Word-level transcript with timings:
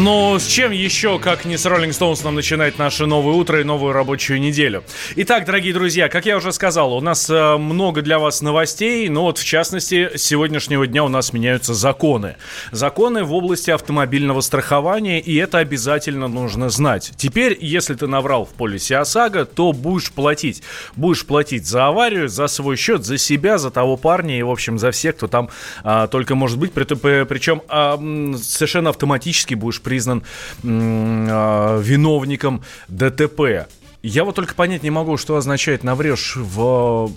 Но 0.00 0.38
с 0.38 0.46
чем 0.46 0.72
еще, 0.72 1.18
как 1.18 1.44
не 1.44 1.58
с 1.58 1.66
Rolling 1.66 1.90
Stones, 1.90 2.24
нам 2.24 2.34
начинать 2.34 2.78
наше 2.78 3.04
новое 3.04 3.34
утро 3.34 3.60
и 3.60 3.64
новую 3.64 3.92
рабочую 3.92 4.40
неделю? 4.40 4.82
Итак, 5.16 5.44
дорогие 5.44 5.74
друзья, 5.74 6.08
как 6.08 6.24
я 6.24 6.38
уже 6.38 6.54
сказал, 6.54 6.94
у 6.94 7.02
нас 7.02 7.28
э, 7.28 7.56
много 7.58 8.00
для 8.00 8.18
вас 8.18 8.40
новостей, 8.40 9.10
но 9.10 9.24
вот 9.24 9.36
в 9.36 9.44
частности, 9.44 10.16
с 10.16 10.22
сегодняшнего 10.22 10.86
дня 10.86 11.04
у 11.04 11.08
нас 11.08 11.34
меняются 11.34 11.74
законы. 11.74 12.36
Законы 12.72 13.24
в 13.24 13.34
области 13.34 13.70
автомобильного 13.70 14.40
страхования, 14.40 15.20
и 15.20 15.36
это 15.36 15.58
обязательно 15.58 16.28
нужно 16.28 16.70
знать. 16.70 17.12
Теперь, 17.18 17.58
если 17.60 17.92
ты 17.92 18.06
наврал 18.06 18.46
в 18.46 18.54
полисе 18.54 18.96
ОСАГО, 18.96 19.44
то 19.44 19.74
будешь 19.74 20.12
платить. 20.12 20.62
Будешь 20.96 21.26
платить 21.26 21.66
за 21.66 21.88
аварию, 21.88 22.30
за 22.30 22.46
свой 22.46 22.76
счет, 22.76 23.04
за 23.04 23.18
себя, 23.18 23.58
за 23.58 23.70
того 23.70 23.98
парня 23.98 24.38
и, 24.38 24.42
в 24.42 24.50
общем, 24.50 24.78
за 24.78 24.92
всех, 24.92 25.16
кто 25.16 25.26
там 25.26 25.50
а, 25.84 26.06
только 26.06 26.34
может 26.34 26.56
быть. 26.56 26.72
При, 26.72 26.84
причем 27.24 27.60
а, 27.68 27.98
совершенно 28.42 28.88
автоматически 28.88 29.52
будешь 29.52 29.82
признан 29.90 30.22
э, 30.62 31.82
виновником 31.82 32.62
ДТП. 32.86 33.66
Я 34.04 34.22
вот 34.22 34.36
только 34.36 34.54
понять 34.54 34.84
не 34.84 34.90
могу, 34.90 35.16
что 35.16 35.34
означает 35.34 35.82
наврешь 35.82 36.36
в, 36.36 37.10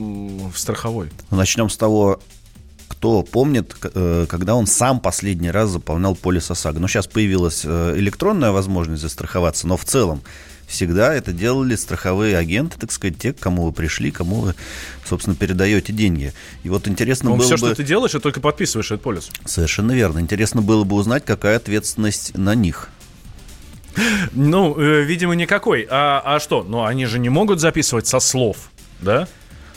в 0.49 0.57
страховой. 0.57 1.11
Ну, 1.29 1.37
начнем 1.37 1.69
с 1.69 1.77
того, 1.77 2.19
кто 2.87 3.21
помнит, 3.21 3.75
э, 3.83 4.25
когда 4.27 4.55
он 4.55 4.65
сам 4.65 4.99
последний 4.99 5.51
раз 5.51 5.69
заполнял 5.69 6.15
полис 6.15 6.49
ОСАГО. 6.49 6.79
Ну, 6.79 6.87
сейчас 6.87 7.05
появилась 7.05 7.61
э, 7.63 7.93
электронная 7.95 8.49
возможность 8.49 9.03
застраховаться, 9.03 9.67
но 9.67 9.77
в 9.77 9.85
целом 9.85 10.23
всегда 10.73 11.13
это 11.13 11.31
делали 11.31 11.75
страховые 11.75 12.35
агенты, 12.35 12.79
так 12.79 12.91
сказать, 12.91 13.17
те, 13.17 13.31
к 13.31 13.39
кому 13.39 13.65
вы 13.65 13.71
пришли, 13.71 14.11
кому 14.11 14.41
вы, 14.41 14.55
собственно, 15.05 15.35
передаете 15.35 15.93
деньги. 15.93 16.33
И 16.63 16.69
вот 16.69 16.87
интересно 16.87 17.29
ну, 17.29 17.35
было 17.37 17.45
все, 17.45 17.55
бы... 17.55 17.67
что 17.67 17.75
ты 17.75 17.83
делаешь, 17.83 18.11
это 18.11 18.21
только 18.21 18.41
подписываешь 18.41 18.87
этот 18.87 19.03
полис. 19.03 19.29
Совершенно 19.45 19.91
верно. 19.91 20.19
Интересно 20.19 20.61
было 20.61 20.83
бы 20.83 20.95
узнать, 20.95 21.23
какая 21.23 21.57
ответственность 21.57 22.35
на 22.35 22.55
них. 22.55 22.89
Ну, 24.31 24.75
э, 24.79 25.03
видимо, 25.03 25.35
никакой. 25.35 25.87
А, 25.89 26.21
а 26.25 26.39
что? 26.39 26.63
Ну, 26.63 26.83
они 26.83 27.05
же 27.05 27.19
не 27.19 27.29
могут 27.29 27.59
записывать 27.59 28.07
со 28.07 28.19
слов, 28.19 28.71
да? 28.99 29.27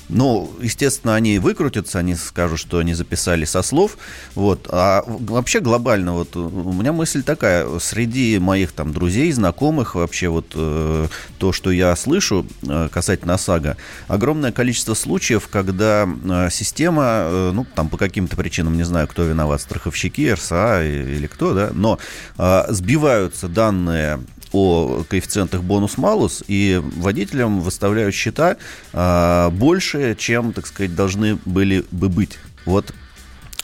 Ну, 0.09 0.53
естественно, 0.61 1.15
они 1.15 1.39
выкрутятся, 1.39 1.99
они 1.99 2.15
скажут, 2.15 2.61
что 2.61 2.79
они 2.79 2.95
записали 2.95 3.45
со 3.45 3.63
слов. 3.63 3.99
Вот. 4.35 4.69
А 4.71 5.05
вообще 5.07 5.61
глобально, 5.61 6.13
вот 6.13 6.37
у 6.37 6.73
меня 6.73 6.93
мысль 6.93 7.23
такая, 7.23 7.79
среди 7.81 8.39
моих 8.39 8.73
там 8.73 8.93
друзей, 8.93 9.33
знакомых, 9.33 9.95
вообще 9.97 10.29
вот 10.29 10.53
э, 10.55 11.09
то, 11.39 11.53
что 11.53 11.71
я 11.71 11.95
слышу 11.97 12.47
э, 12.63 12.89
касательно 12.93 13.35
ОСАГО, 13.35 13.77
огромное 14.07 14.53
количество 14.53 14.95
случаев, 14.95 15.49
когда 15.49 16.07
э, 16.07 16.49
система, 16.51 17.03
э, 17.25 17.51
ну, 17.53 17.67
там 17.75 17.89
по 17.89 17.97
каким-то 17.97 18.37
причинам, 18.37 18.77
не 18.77 18.85
знаю, 18.85 19.09
кто 19.09 19.25
виноват, 19.25 19.61
страховщики, 19.61 20.33
РСА 20.33 20.85
или 20.85 21.27
кто, 21.27 21.53
да, 21.53 21.71
но 21.73 21.99
э, 22.39 22.65
сбиваются 22.69 23.49
данные 23.49 24.21
о 24.53 25.05
коэффициентах 25.09 25.63
бонус-малус, 25.63 26.45
и 26.49 26.81
водителям 26.83 27.61
выставляют 27.61 28.15
счета 28.15 28.57
а, 28.93 29.51
больше, 29.51 30.17
чем, 30.19 30.53
так 30.53 30.67
сказать, 30.67 30.95
должны 30.95 31.39
были 31.45 31.85
бы 31.91 32.09
быть. 32.09 32.39
Вот 32.65 32.93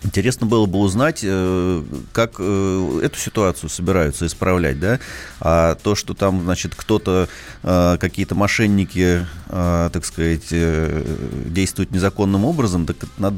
Интересно 0.05 0.47
было 0.47 0.67
бы 0.67 0.81
узнать, 0.81 1.21
э, 1.23 1.83
как 2.13 2.35
э, 2.39 3.01
эту 3.05 3.19
ситуацию 3.19 3.71
собираются 3.71 4.27
исправлять, 4.27 4.81
да? 4.81 4.99
А 5.41 5.77
то, 5.77 5.95
что 5.95 6.15
там, 6.15 6.43
значит, 6.43 6.75
кто-то, 6.75 7.29
э, 7.63 7.97
какие-то 8.01 8.35
мошенники, 8.35 9.27
так 9.49 10.07
сказать, 10.07 10.49
действуют 10.49 11.91
незаконным 11.91 12.47
образом, 12.47 12.87
так 12.87 12.97
надо, 13.19 13.37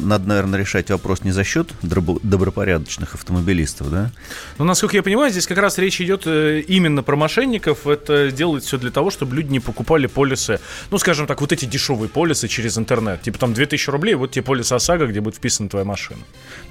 надо, 0.00 0.28
наверное, 0.28 0.58
решать 0.58 0.90
вопрос 0.90 1.22
не 1.22 1.30
за 1.30 1.44
счет 1.44 1.70
добропорядочных 1.80 3.14
автомобилистов, 3.14 3.88
да? 3.88 4.10
Ну, 4.58 4.64
насколько 4.64 4.96
я 4.96 5.02
понимаю, 5.04 5.30
здесь 5.30 5.46
как 5.46 5.58
раз 5.58 5.78
речь 5.78 6.00
идет 6.00 6.26
именно 6.26 7.04
про 7.04 7.14
мошенников. 7.14 7.86
Это 7.86 8.32
делают 8.32 8.64
все 8.64 8.78
для 8.78 8.90
того, 8.90 9.10
чтобы 9.12 9.36
люди 9.36 9.52
не 9.52 9.60
покупали 9.60 10.08
полисы, 10.08 10.58
ну, 10.90 10.98
скажем 10.98 11.28
так, 11.28 11.40
вот 11.40 11.52
эти 11.52 11.66
дешевые 11.66 12.08
полисы 12.08 12.48
через 12.48 12.76
интернет. 12.76 13.22
Типа 13.22 13.38
там 13.38 13.54
2000 13.54 13.90
рублей, 13.90 14.14
вот 14.14 14.32
тебе 14.32 14.42
полис 14.42 14.72
ОСАГО, 14.72 15.06
где 15.06 15.20
будет 15.20 15.36
вписана 15.36 15.68
твоя 15.68 15.84
машина 15.84 15.93
машин. 15.94 16.18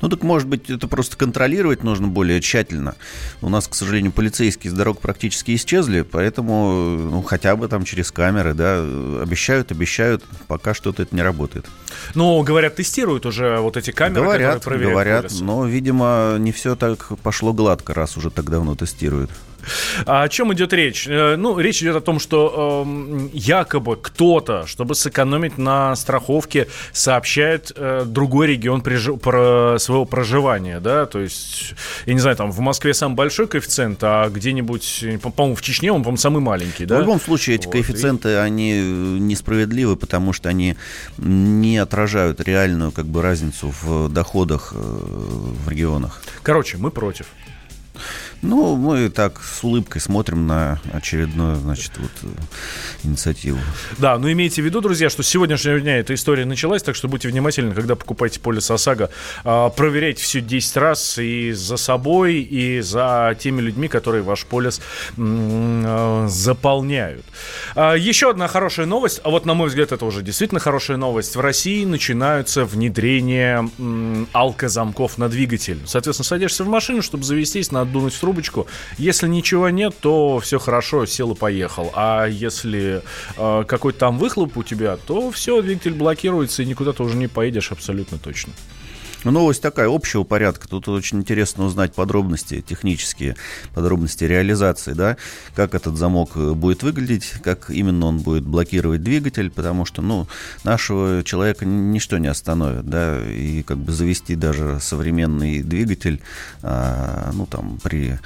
Ну 0.02 0.10
так 0.10 0.22
может 0.22 0.50
быть 0.50 0.70
это 0.70 0.90
просто 0.90 1.16
контролировать 1.16 1.84
нужно 1.84 2.10
более 2.10 2.42
тщательно. 2.42 2.96
У 3.42 3.48
нас, 3.48 3.70
к 3.70 3.74
сожалению, 3.74 4.12
полицейские 4.12 4.70
с 4.70 4.74
дорог 4.74 5.00
практически 5.00 5.56
исчезли, 5.56 6.02
поэтому 6.02 6.98
ну, 7.10 7.22
хотя 7.22 7.56
бы 7.56 7.70
там 7.70 7.86
через 7.86 8.12
камеры, 8.12 8.54
да, 8.54 8.80
обещают, 9.22 9.72
обещают, 9.72 10.24
пока 10.48 10.74
что-то 10.74 11.04
это 11.04 11.16
не 11.16 11.22
работает. 11.22 11.66
Ну, 12.16 12.44
говорят, 12.44 12.76
тестируют 12.76 13.26
уже 13.26 13.60
вот 13.60 13.78
эти 13.78 13.92
камеры, 13.92 14.24
говорят, 14.24 14.56
которые 14.56 14.62
проверяют 14.90 14.94
Говорят, 14.94 15.24
полисы. 15.24 15.44
но, 15.44 15.66
видимо, 15.66 16.36
не 16.38 16.52
все 16.52 16.76
так 16.76 17.18
пошло 17.20 17.54
гладко, 17.54 17.94
раз 17.94 18.18
уже 18.18 18.30
так 18.30 18.50
давно 18.50 18.76
тестируют. 18.76 19.32
А 20.06 20.24
о 20.24 20.30
чем 20.30 20.54
идет 20.54 20.74
речь? 20.74 21.08
Э, 21.08 21.36
ну, 21.36 21.60
речь 21.60 21.82
идет 21.82 21.96
о 21.96 22.02
том, 22.02 22.20
что 22.20 22.86
э, 22.86 23.30
якобы 23.34 23.96
кто-то, 23.96 24.66
чтобы 24.68 24.96
сэкономить 24.96 25.58
на 25.58 25.96
страховке, 25.96 26.68
сообщает 26.92 27.72
э, 27.76 28.04
другой 28.06 28.48
регион 28.48 28.82
прижи- 28.82 29.18
про 29.18 29.78
своего 29.80 30.06
проживания, 30.06 30.80
да, 30.80 31.06
то 31.06 31.20
есть, 31.20 31.74
я 32.06 32.14
не 32.14 32.20
знаю, 32.20 32.36
там 32.36 32.52
в 32.52 32.60
Москве 32.60 32.94
самый 32.94 33.16
большой 33.16 33.48
коэффициент, 33.48 34.00
а 34.02 34.30
где-нибудь, 34.30 35.06
по-моему, 35.22 35.56
в 35.56 35.62
Чечне 35.62 35.92
он, 35.92 36.02
по-моему, 36.02 36.18
самый 36.18 36.42
маленький, 36.42 36.86
да? 36.86 36.98
В 36.98 37.02
любом 37.02 37.20
случае, 37.20 37.56
эти 37.56 37.66
вот, 37.66 37.74
коэффициенты, 37.74 38.30
и... 38.30 38.34
они 38.34 38.74
несправедливы, 38.74 39.96
потому 39.96 40.34
что 40.34 40.50
они 40.50 40.76
не 41.18 41.78
отражают 41.78 42.42
реальную, 42.42 42.92
как 42.92 43.06
бы, 43.06 43.22
разницу 43.22 43.74
в 43.82 44.10
доходах 44.10 44.74
э, 44.76 44.78
в 44.78 45.70
регионах. 45.70 46.22
Короче, 46.42 46.78
мы 46.78 46.92
против. 46.92 47.28
Ну, 48.44 48.76
мы 48.76 49.10
так 49.10 49.42
с 49.42 49.64
улыбкой 49.64 50.02
смотрим 50.02 50.48
на 50.48 50.82
очередную, 50.92 51.56
значит, 51.56 51.92
вот 51.98 52.12
э, 52.24 52.28
инициативу. 53.04 53.58
Да, 53.98 54.18
но 54.18 54.30
имейте 54.30 54.62
в 54.62 54.66
виду, 54.66 54.82
друзья, 54.82 55.10
что 55.10 55.24
с 55.24 55.28
сегодняшнего 55.28 55.80
дня 55.80 55.98
эта 55.98 56.14
история 56.14 56.44
началась, 56.44 56.84
так 56.84 56.96
что 56.96 57.08
будьте 57.08 57.30
внимательны, 57.30 57.74
когда 57.74 57.96
покупаете 57.96 58.42
полис 58.42 58.70
ОСАГО. 58.70 59.10
А, 59.46 59.70
проверяйте 59.70 60.22
все 60.22 60.42
10 60.42 60.76
раз 60.76 61.18
и 61.18 61.54
за 61.54 61.78
собой, 61.78 62.42
и 62.42 62.82
за 62.82 63.34
теми 63.40 63.62
людьми, 63.62 63.88
которые 63.88 64.24
ваш 64.24 64.46
полис 64.46 64.82
а, 65.18 66.28
заполняют. 66.28 67.24
А, 67.76 67.94
еще 67.94 68.30
одна 68.30 68.50
хорошая 68.50 68.88
новость, 68.88 69.22
а 69.24 69.30
вот, 69.30 69.46
на 69.46 69.54
мой 69.54 69.70
взгляд, 69.70 69.94
это 69.94 70.04
уже 70.04 70.22
действительно 70.22 70.60
хорошая 70.60 70.98
новость. 70.98 71.38
В 71.38 71.40
России 71.40 71.86
начинаются 71.86 72.66
внедрение 72.66 73.70
алкозамков 74.34 75.18
на 75.18 75.30
двигатель. 75.30 75.80
Соответственно, 75.86 76.26
садишься 76.26 76.66
в 76.66 76.68
машину, 76.68 77.02
чтобы 77.02 77.24
завестись, 77.24 77.72
надо 77.72 77.90
дунуть 77.90 78.14
в 78.14 78.20
трубу, 78.20 78.33
трубочку. 78.34 78.68
Если 78.98 79.28
ничего 79.28 79.70
нет, 79.70 79.94
то 80.00 80.40
все 80.40 80.60
хорошо, 80.60 81.06
сел 81.06 81.32
и 81.32 81.36
поехал. 81.36 81.92
А 81.94 82.26
если 82.26 83.02
э, 83.38 83.64
какой-то 83.68 84.00
там 84.00 84.18
выхлоп 84.18 84.58
у 84.58 84.64
тебя, 84.64 84.98
то 84.98 85.32
все, 85.32 85.62
двигатель 85.62 85.94
блокируется, 85.94 86.64
и 86.64 86.66
никуда 86.66 86.94
ты 86.94 87.04
уже 87.04 87.16
не 87.16 87.28
поедешь 87.28 87.72
абсолютно 87.72 88.18
точно. 88.18 88.54
Ну, 89.24 89.32
новость 89.32 89.62
такая, 89.62 89.88
общего 89.90 90.24
порядка. 90.24 90.68
Тут 90.68 90.88
очень 90.90 91.20
интересно 91.20 91.66
узнать 91.66 91.94
подробности 91.94 92.62
технические, 92.62 93.36
подробности 93.74 94.26
реализации, 94.26 94.94
да, 94.94 95.18
как 95.56 95.76
этот 95.76 95.96
замок 95.96 96.32
э, 96.36 96.54
будет 96.54 96.84
выглядеть, 96.84 97.34
как 97.42 97.70
именно 97.70 98.08
он 98.08 98.20
будет 98.20 98.44
блокировать 98.44 99.02
двигатель, 99.02 99.50
потому 99.50 99.86
что, 99.86 100.02
ну, 100.02 100.28
нашего 100.64 101.24
человека 101.24 101.66
ничто 101.66 102.18
не 102.18 102.28
остановит, 102.28 102.86
да, 102.86 103.22
и 103.26 103.64
как 103.64 103.78
бы 103.78 103.94
завести 103.94 104.36
даже 104.36 104.80
современный 104.82 105.64
двигатель, 105.64 106.22
а, 106.62 107.32
ну, 107.34 107.46
там, 107.46 107.80
при 107.82 108.20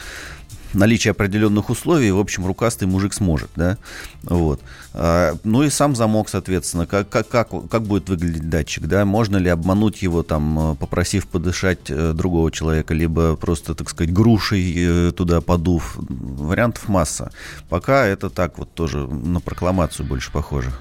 наличие 0.74 1.12
определенных 1.12 1.70
условий, 1.70 2.12
в 2.12 2.20
общем, 2.20 2.46
рукастый 2.46 2.88
мужик 2.88 3.14
сможет, 3.14 3.50
да, 3.56 3.78
вот. 4.24 4.60
А, 4.94 5.36
ну 5.44 5.64
и 5.64 5.70
сам 5.70 5.96
замок, 5.96 6.30
соответственно, 6.30 6.86
как, 6.86 7.10
как, 7.10 7.28
как, 7.28 7.50
как 7.70 7.84
будет 7.84 8.10
выглядеть 8.10 8.50
датчик, 8.50 8.86
да, 8.86 9.06
можно 9.06 9.38
ли 9.38 9.50
обмануть 9.50 10.02
его, 10.02 10.24
там, 10.24 10.76
попросив 10.80 11.28
подышать 11.28 11.90
э, 11.90 12.14
другого 12.14 12.52
человека, 12.52 12.94
либо 12.94 13.36
просто, 13.36 13.76
так 13.76 13.90
сказать, 13.90 14.14
грушей 14.14 14.74
э, 14.78 15.12
туда 15.12 15.42
подув, 15.42 15.96
вариантов 15.98 16.88
масса. 16.90 17.32
Пока 17.70 18.06
это 18.06 18.30
так 18.30 18.58
вот 18.58 18.74
тоже 18.74 19.08
на 19.08 19.40
прокламацию 19.40 20.06
больше 20.06 20.32
похоже. 20.32 20.72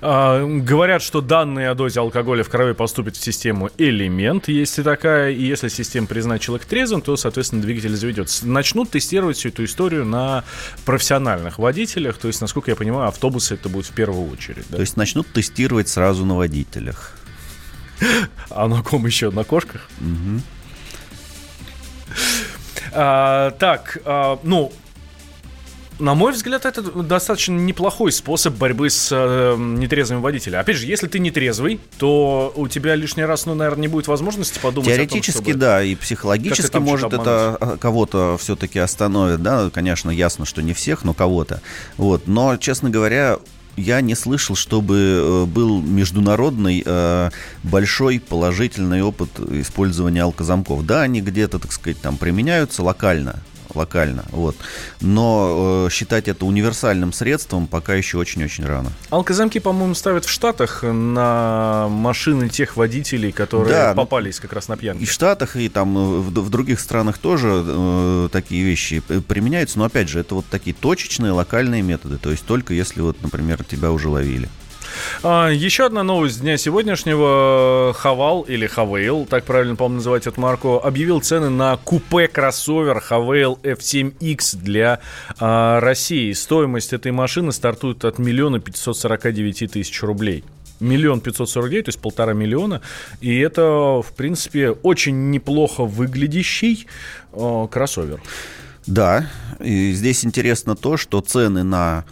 А, 0.00 0.44
говорят, 0.44 1.02
что 1.02 1.20
данные 1.20 1.70
о 1.70 1.74
дозе 1.74 2.00
алкоголя 2.00 2.42
в 2.44 2.48
крови 2.48 2.72
поступят 2.72 3.16
в 3.16 3.22
систему 3.22 3.70
элемент, 3.78 4.48
если 4.48 4.82
такая, 4.82 5.30
и 5.30 5.42
если 5.42 5.68
система 5.68 6.06
признает 6.06 6.42
человека 6.42 6.68
трезвым, 6.68 7.02
то, 7.02 7.16
соответственно, 7.16 7.62
двигатель 7.62 7.94
заведется. 7.94 8.46
Начнут 8.46 8.90
тестировать 8.90 9.36
всю 9.36 9.48
эту 9.50 9.64
историю 9.64 10.04
на 10.04 10.44
профессиональных 10.84 11.58
водителях, 11.58 12.18
то 12.18 12.28
есть, 12.28 12.40
насколько 12.40 12.70
я 12.70 12.76
понимаю, 12.76 13.08
автобусы 13.08 13.54
это 13.54 13.68
будет 13.68 13.86
в 13.86 13.92
первую 13.92 14.30
очередь. 14.30 14.64
Да? 14.68 14.76
То 14.76 14.82
есть 14.82 14.96
начнут 14.96 15.26
тестировать 15.32 15.88
сразу 15.88 16.24
на 16.24 16.36
водителях. 16.36 17.16
А 18.50 18.68
на 18.68 18.82
ком 18.82 19.06
еще? 19.06 19.30
На 19.30 19.44
кошках? 19.44 19.88
Угу. 20.00 20.42
А, 22.92 23.50
так, 23.52 23.98
а, 24.04 24.38
ну, 24.42 24.72
на 26.02 26.14
мой 26.14 26.32
взгляд, 26.32 26.66
это 26.66 26.82
достаточно 26.82 27.52
неплохой 27.52 28.12
способ 28.12 28.54
борьбы 28.54 28.90
с 28.90 29.08
э, 29.12 29.56
нетрезвыми 29.56 30.20
водителями. 30.20 30.60
Опять 30.60 30.76
же, 30.76 30.86
если 30.86 31.06
ты 31.06 31.20
нетрезвый, 31.20 31.80
то 31.98 32.52
у 32.56 32.66
тебя 32.66 32.96
лишний 32.96 33.24
раз, 33.24 33.46
ну, 33.46 33.54
наверное, 33.54 33.82
не 33.82 33.88
будет 33.88 34.08
возможности 34.08 34.58
подумать 34.58 34.88
Теоретически, 34.88 35.30
о 35.30 35.34
том, 35.34 35.44
чтобы... 35.44 35.58
да, 35.60 35.82
и 35.82 35.94
психологически, 35.94 36.76
может, 36.78 37.12
это 37.12 37.78
кого-то 37.80 38.36
все-таки 38.38 38.80
остановит, 38.80 39.42
да, 39.42 39.70
конечно, 39.70 40.10
ясно, 40.10 40.44
что 40.44 40.60
не 40.60 40.74
всех, 40.74 41.04
но 41.04 41.14
кого-то. 41.14 41.62
Вот, 41.96 42.26
но, 42.26 42.56
честно 42.56 42.90
говоря, 42.90 43.38
я 43.76 44.00
не 44.00 44.14
слышал, 44.14 44.56
чтобы 44.56 44.96
э, 44.98 45.44
был 45.46 45.80
международный 45.80 46.82
э, 46.84 47.30
большой 47.62 48.20
положительный 48.20 49.02
опыт 49.02 49.38
использования 49.38 50.22
алкозамков. 50.22 50.84
Да, 50.84 51.02
они 51.02 51.20
где-то, 51.20 51.58
так 51.58 51.72
сказать, 51.72 52.00
там 52.00 52.16
применяются 52.16 52.82
локально, 52.82 53.40
локально. 53.76 54.24
Вот. 54.30 54.56
Но 55.00 55.86
э, 55.86 55.90
считать 55.90 56.28
это 56.28 56.44
универсальным 56.46 57.12
средством 57.12 57.66
пока 57.66 57.94
еще 57.94 58.18
очень-очень 58.18 58.64
рано. 58.64 58.90
Алкозамки, 59.10 59.58
по-моему, 59.58 59.94
ставят 59.94 60.24
в 60.24 60.30
Штатах 60.30 60.82
на 60.82 61.88
машины 61.88 62.48
тех 62.48 62.76
водителей, 62.76 63.32
которые 63.32 63.72
да, 63.72 63.88
ну, 63.90 63.96
попались 63.96 64.40
как 64.40 64.52
раз 64.52 64.68
на 64.68 64.76
пьянке. 64.76 65.02
И 65.04 65.06
в 65.06 65.12
Штатах, 65.12 65.56
и 65.56 65.68
там 65.68 65.96
э, 65.96 66.00
в, 66.20 66.30
в 66.30 66.50
других 66.50 66.80
странах 66.80 67.18
тоже 67.18 67.62
э, 67.64 68.28
такие 68.32 68.64
вещи 68.64 69.00
применяются. 69.00 69.78
Но 69.78 69.84
опять 69.84 70.08
же, 70.08 70.20
это 70.20 70.34
вот 70.36 70.46
такие 70.46 70.74
точечные 70.74 71.32
локальные 71.32 71.82
методы. 71.82 72.18
То 72.18 72.30
есть 72.30 72.44
только 72.44 72.74
если 72.74 73.00
вот, 73.00 73.22
например, 73.22 73.64
тебя 73.64 73.90
уже 73.92 74.08
ловили. 74.08 74.48
А, 75.22 75.48
еще 75.48 75.86
одна 75.86 76.02
новость 76.02 76.40
дня 76.40 76.56
сегодняшнего. 76.56 77.94
Хавал 77.96 78.42
или 78.42 78.66
Хавейл, 78.66 79.26
так 79.26 79.44
правильно, 79.44 79.76
по-моему, 79.76 79.96
называть 79.96 80.26
эту 80.26 80.40
марку, 80.40 80.80
объявил 80.82 81.20
цены 81.20 81.50
на 81.50 81.76
купе-кроссовер 81.76 83.00
Хавейл 83.00 83.58
F7X 83.62 84.56
для 84.56 85.00
а, 85.38 85.80
России. 85.80 86.32
Стоимость 86.32 86.92
этой 86.92 87.12
машины 87.12 87.52
стартует 87.52 88.04
от 88.04 88.18
миллиона 88.18 88.60
пятьсот 88.60 88.96
сорока 88.96 89.32
девяти 89.32 89.66
тысяч 89.66 90.02
рублей 90.02 90.44
миллион 90.82 91.20
пятьсот 91.20 91.48
сорок 91.48 91.70
девять, 91.70 91.86
то 91.86 91.90
есть 91.90 92.00
полтора 92.00 92.32
миллиона. 92.32 92.82
И 93.20 93.38
это, 93.38 94.02
в 94.02 94.12
принципе, 94.16 94.70
очень 94.70 95.30
неплохо 95.30 95.84
выглядящий 95.84 96.86
э, 97.32 97.66
кроссовер. 97.70 98.20
Да, 98.86 99.30
и 99.60 99.92
здесь 99.92 100.24
интересно 100.24 100.74
то, 100.74 100.96
что 100.96 101.20
цены 101.20 101.62
на 101.62 102.04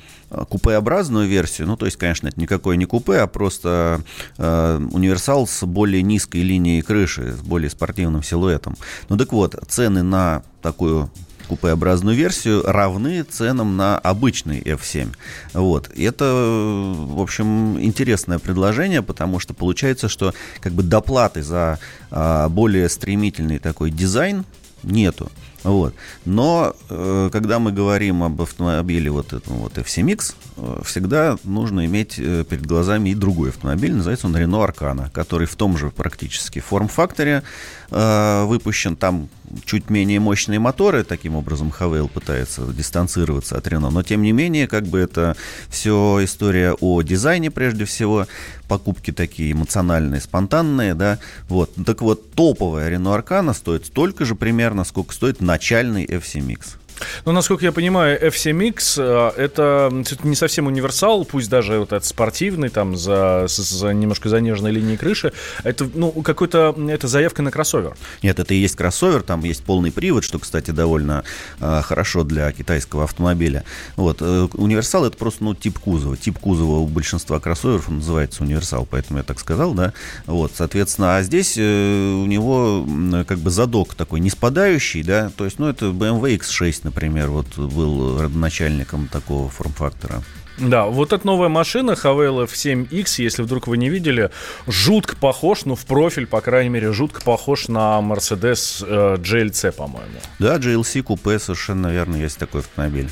купеобразную 0.48 1.28
версию, 1.28 1.66
ну, 1.68 1.76
то 1.76 1.86
есть, 1.86 1.96
конечно, 1.96 2.28
это 2.28 2.40
никакой 2.40 2.76
не 2.76 2.84
купе, 2.84 3.18
а 3.18 3.26
просто 3.26 4.02
э, 4.38 4.88
универсал 4.92 5.46
с 5.46 5.66
более 5.66 6.02
низкой 6.02 6.42
линией 6.42 6.82
крыши, 6.82 7.32
с 7.32 7.40
более 7.40 7.70
спортивным 7.70 8.22
силуэтом. 8.22 8.76
Ну, 9.08 9.16
так 9.16 9.32
вот, 9.32 9.56
цены 9.68 10.02
на 10.02 10.42
такую 10.62 11.10
купеобразную 11.50 12.16
версию 12.16 12.62
равны 12.64 13.24
ценам 13.24 13.76
на 13.76 13.98
обычный 13.98 14.60
F7. 14.60 15.08
Вот. 15.52 15.90
Это, 15.96 16.24
в 16.24 17.20
общем, 17.20 17.80
интересное 17.80 18.38
предложение, 18.38 19.02
потому 19.02 19.40
что 19.40 19.52
получается, 19.52 20.08
что 20.08 20.32
как 20.60 20.72
бы 20.74 20.84
доплаты 20.84 21.42
за 21.42 21.80
а, 22.12 22.48
более 22.48 22.88
стремительный 22.88 23.58
такой 23.58 23.90
дизайн 23.90 24.44
нету. 24.84 25.30
Вот. 25.62 25.94
Но 26.24 26.74
э, 26.88 27.28
когда 27.32 27.58
мы 27.58 27.72
говорим 27.72 28.22
об 28.22 28.40
автомобиле 28.40 29.10
вот 29.10 29.32
этом 29.32 29.56
вот 29.56 29.76
F7X, 29.76 30.34
э, 30.56 30.80
всегда 30.84 31.36
нужно 31.44 31.84
иметь 31.86 32.18
э, 32.18 32.44
перед 32.48 32.66
глазами 32.66 33.10
и 33.10 33.14
другой 33.14 33.50
автомобиль. 33.50 33.94
Называется 33.94 34.26
он 34.26 34.36
Renault 34.36 34.74
Arcana, 34.74 35.10
который 35.10 35.46
в 35.46 35.56
том 35.56 35.76
же 35.76 35.90
практически 35.90 36.60
форм-факторе 36.60 37.42
э, 37.90 38.44
выпущен. 38.44 38.96
Там 38.96 39.28
чуть 39.64 39.90
менее 39.90 40.20
мощные 40.20 40.58
моторы, 40.58 41.04
таким 41.04 41.36
образом 41.36 41.70
Хавейл 41.70 42.08
пытается 42.08 42.66
дистанцироваться 42.72 43.56
от 43.56 43.66
Рено, 43.66 43.90
но 43.90 44.02
тем 44.02 44.22
не 44.22 44.32
менее, 44.32 44.66
как 44.66 44.86
бы 44.86 44.98
это 44.98 45.36
все 45.68 46.20
история 46.22 46.74
о 46.80 47.02
дизайне 47.02 47.50
прежде 47.50 47.84
всего, 47.84 48.26
покупки 48.68 49.12
такие 49.12 49.52
эмоциональные, 49.52 50.20
спонтанные, 50.20 50.94
да, 50.94 51.18
вот. 51.48 51.72
Так 51.86 52.02
вот, 52.02 52.32
топовая 52.32 52.88
Рено 52.88 53.14
Аркана 53.14 53.52
стоит 53.52 53.86
столько 53.86 54.24
же 54.24 54.34
примерно, 54.34 54.84
сколько 54.84 55.14
стоит 55.14 55.40
начальный 55.40 56.04
F7X. 56.04 56.79
Ну, 57.24 57.32
насколько 57.32 57.64
я 57.64 57.72
понимаю, 57.72 58.20
F7X 58.22 58.94
э, 58.98 59.40
это 59.40 59.90
не 60.22 60.34
совсем 60.34 60.66
универсал, 60.66 61.24
пусть 61.24 61.48
даже 61.48 61.78
вот 61.78 61.92
этот 61.92 62.04
спортивный, 62.04 62.68
там, 62.68 62.96
за, 62.96 63.46
за 63.48 63.92
немножко 63.92 64.28
заниженной 64.28 64.70
линией 64.70 64.96
крыши. 64.96 65.32
Это, 65.64 65.88
ну, 65.94 66.10
какой-то, 66.10 66.74
это 66.88 67.08
заявка 67.08 67.42
на 67.42 67.50
кроссовер. 67.50 67.96
Нет, 68.22 68.38
это 68.38 68.54
и 68.54 68.58
есть 68.58 68.76
кроссовер, 68.76 69.22
там 69.22 69.44
есть 69.44 69.64
полный 69.64 69.92
привод, 69.92 70.24
что, 70.24 70.38
кстати, 70.38 70.70
довольно 70.70 71.24
э, 71.60 71.82
хорошо 71.82 72.24
для 72.24 72.50
китайского 72.52 73.04
автомобиля. 73.04 73.64
Вот, 73.96 74.18
э, 74.20 74.48
универсал 74.54 75.04
это 75.04 75.16
просто, 75.16 75.44
ну, 75.44 75.54
тип 75.54 75.78
кузова. 75.78 76.16
Тип 76.16 76.38
кузова 76.38 76.78
у 76.78 76.86
большинства 76.86 77.40
кроссоверов 77.40 77.88
называется 77.88 78.42
универсал, 78.42 78.86
поэтому 78.88 79.18
я 79.18 79.24
так 79.24 79.38
сказал, 79.40 79.74
да. 79.74 79.92
Вот, 80.26 80.52
соответственно, 80.54 81.16
а 81.16 81.22
здесь 81.22 81.54
э, 81.56 81.62
у 81.62 82.26
него 82.26 82.86
как 83.26 83.38
бы 83.38 83.50
задок 83.50 83.94
такой 83.94 84.20
не 84.20 84.30
спадающий, 84.30 85.02
да, 85.02 85.30
то 85.36 85.44
есть, 85.44 85.58
ну, 85.58 85.68
это 85.68 85.86
BMW 85.86 86.38
X6, 86.38 86.89
например, 86.90 87.30
вот 87.30 87.56
был 87.56 88.20
родоначальником 88.20 89.06
такого 89.06 89.48
форм-фактора. 89.48 90.22
Да, 90.58 90.86
вот 90.86 91.12
эта 91.12 91.24
новая 91.26 91.48
машина 91.48 91.92
Havail 91.92 92.46
F7X, 92.46 93.22
если 93.22 93.42
вдруг 93.42 93.66
вы 93.66 93.78
не 93.78 93.88
видели, 93.88 94.30
жутко 94.66 95.16
похож, 95.16 95.64
ну, 95.64 95.74
в 95.74 95.86
профиль, 95.86 96.26
по 96.26 96.40
крайней 96.40 96.68
мере, 96.68 96.92
жутко 96.92 97.22
похож 97.22 97.68
на 97.68 98.00
Mercedes 98.00 98.84
э, 98.86 99.16
GLC, 99.16 99.72
по-моему. 99.72 100.20
Да, 100.38 100.58
GLC 100.58 101.02
купе, 101.02 101.38
совершенно 101.38 101.86
верно, 101.86 102.16
есть 102.16 102.38
такой 102.38 102.60
автомобиль. 102.60 103.08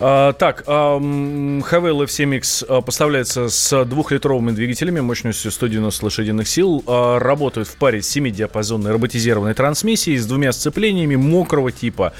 А, 0.00 0.32
так, 0.32 0.64
Havail 0.66 2.04
F7X 2.04 2.66
а, 2.68 2.80
поставляется 2.80 3.48
с 3.48 3.84
двухлитровыми 3.84 4.52
двигателями 4.52 5.00
мощностью 5.00 5.50
190 5.50 6.04
лошадиных 6.04 6.48
сил. 6.48 6.82
А, 6.86 7.18
работает 7.18 7.68
в 7.68 7.76
паре 7.76 8.02
с 8.02 8.16
7-диапазонной 8.16 8.92
роботизированной 8.92 9.54
трансмиссией 9.54 10.18
с 10.18 10.26
двумя 10.26 10.52
сцеплениями 10.52 11.16
мокрого 11.16 11.72
типа. 11.72 12.12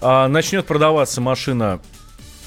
А, 0.00 0.28
начнет 0.28 0.66
продаваться 0.66 1.20
машина 1.20 1.80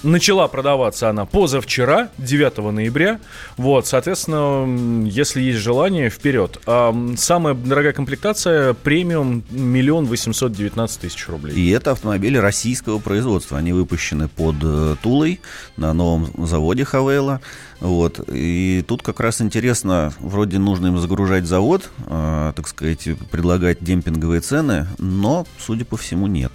Начала 0.03 0.47
продаваться 0.47 1.09
она 1.09 1.25
позавчера, 1.25 2.09
9 2.17 2.57
ноября. 2.71 3.19
Вот, 3.57 3.85
соответственно, 3.85 5.07
если 5.07 5.41
есть 5.41 5.59
желание, 5.59 6.09
вперед. 6.09 6.59
А 6.65 6.95
самая 7.17 7.53
дорогая 7.53 7.93
комплектация 7.93 8.73
премиум 8.73 9.43
миллион 9.51 10.07
восемьсот 10.07 10.53
девятнадцать 10.53 11.01
тысяч 11.01 11.27
рублей. 11.27 11.53
И 11.55 11.69
это 11.69 11.91
автомобили 11.91 12.37
российского 12.37 12.97
производства. 12.97 13.59
Они 13.59 13.73
выпущены 13.73 14.27
под 14.27 14.55
э, 14.63 14.95
Тулой 15.03 15.39
на 15.77 15.93
новом 15.93 16.47
заводе 16.47 16.83
Хавейла. 16.83 17.39
Вот. 17.79 18.19
И 18.27 18.83
тут 18.87 19.03
как 19.03 19.19
раз 19.19 19.39
интересно, 19.39 20.13
вроде 20.19 20.57
нужно 20.57 20.87
им 20.87 20.97
загружать 20.97 21.45
завод, 21.45 21.91
э, 22.07 22.53
так 22.55 22.67
сказать, 22.67 23.07
предлагать 23.29 23.83
демпинговые 23.83 24.41
цены, 24.41 24.87
но, 24.97 25.45
судя 25.59 25.85
по 25.85 25.95
всему, 25.95 26.25
нет. 26.25 26.53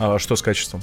А 0.00 0.18
что 0.18 0.34
с 0.34 0.42
качеством? 0.42 0.82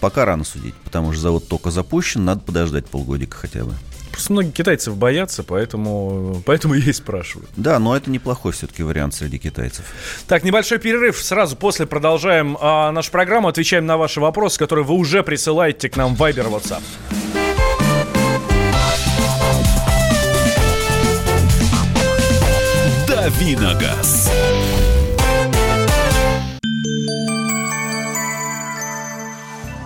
Пока 0.00 0.24
рано 0.24 0.44
судить, 0.44 0.74
потому 0.76 1.12
что 1.12 1.20
завод 1.22 1.48
только 1.48 1.70
запущен, 1.70 2.24
надо 2.24 2.40
подождать 2.40 2.86
полгодика 2.86 3.36
хотя 3.36 3.64
бы. 3.64 3.74
Просто 4.12 4.32
многие 4.32 4.50
китайцев 4.50 4.96
боятся, 4.96 5.42
поэтому, 5.42 6.42
поэтому 6.44 6.74
я 6.76 6.90
и 6.90 6.92
спрашиваю. 6.92 7.48
Да, 7.56 7.78
но 7.78 7.96
это 7.96 8.10
неплохой 8.10 8.52
все-таки 8.52 8.82
вариант 8.82 9.14
среди 9.14 9.38
китайцев. 9.38 9.84
Так, 10.26 10.42
небольшой 10.42 10.78
перерыв. 10.78 11.18
Сразу 11.22 11.56
после 11.56 11.86
продолжаем 11.86 12.56
а, 12.60 12.92
нашу 12.92 13.10
программу, 13.10 13.48
отвечаем 13.48 13.86
на 13.86 13.96
ваши 13.96 14.20
вопросы, 14.20 14.58
которые 14.58 14.84
вы 14.84 14.94
уже 14.94 15.22
присылаете 15.22 15.88
к 15.88 15.96
нам 15.96 16.16
в 16.16 16.22
Viber 16.22 16.50
WhatsApp. 16.50 16.82
Давиногаз. 23.06 24.30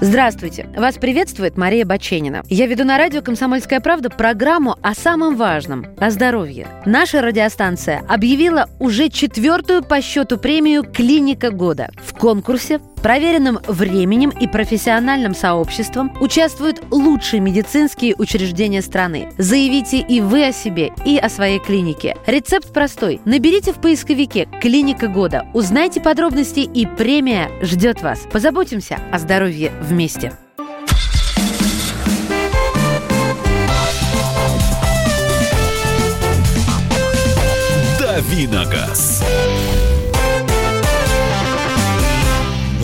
Здравствуйте! 0.05 0.69
Вас 0.77 0.99
приветствует 0.99 1.57
Мария 1.57 1.87
Баченина. 1.87 2.43
Я 2.51 2.67
веду 2.67 2.85
на 2.85 2.99
радио 2.99 3.23
«Комсомольская 3.23 3.81
правда» 3.81 4.11
программу 4.11 4.77
о 4.83 4.93
самом 4.95 5.35
важном– 5.35 5.87
о 5.99 6.11
здоровье. 6.11 6.67
Наша 6.85 7.23
радиостанция 7.23 8.05
объявила 8.07 8.69
уже 8.79 9.09
четвертую 9.09 9.83
по 9.83 10.03
счету 10.03 10.37
премию 10.37 10.83
«Клиника 10.83 11.51
года» 11.51 11.89
в 11.97 12.13
конкурсе 12.13 12.81
проверенным 13.05 13.59
временем 13.69 14.31
и 14.31 14.49
профессиональным 14.49 15.35
сообществом 15.35 16.11
участвуют 16.23 16.83
лучшие 16.91 17.41
медицинские 17.41 18.15
учреждения 18.17 18.81
страны. 18.81 19.29
Заявите 19.37 19.99
и 19.99 20.23
вы 20.23 20.47
о 20.47 20.53
себе, 20.53 20.91
и 21.05 21.19
о 21.19 21.29
своей 21.29 21.59
клинике. 21.59 22.17
Рецепт 22.27 22.73
простой. 22.73 23.21
Наберите 23.27 23.75
в 23.75 23.77
поисковике 23.77 24.49
«Клиника 24.59 25.09
года». 25.09 25.47
Узнайте 25.53 26.01
подробности 26.01 26.61
и 26.61 26.87
премия 26.87 27.51
ждет 27.61 28.01
вас. 28.01 28.21
Позаботимся 28.33 28.99
о 29.13 29.19
здоровье 29.19 29.71
вместе. 29.83 30.33
Давиногаз. 38.01 39.24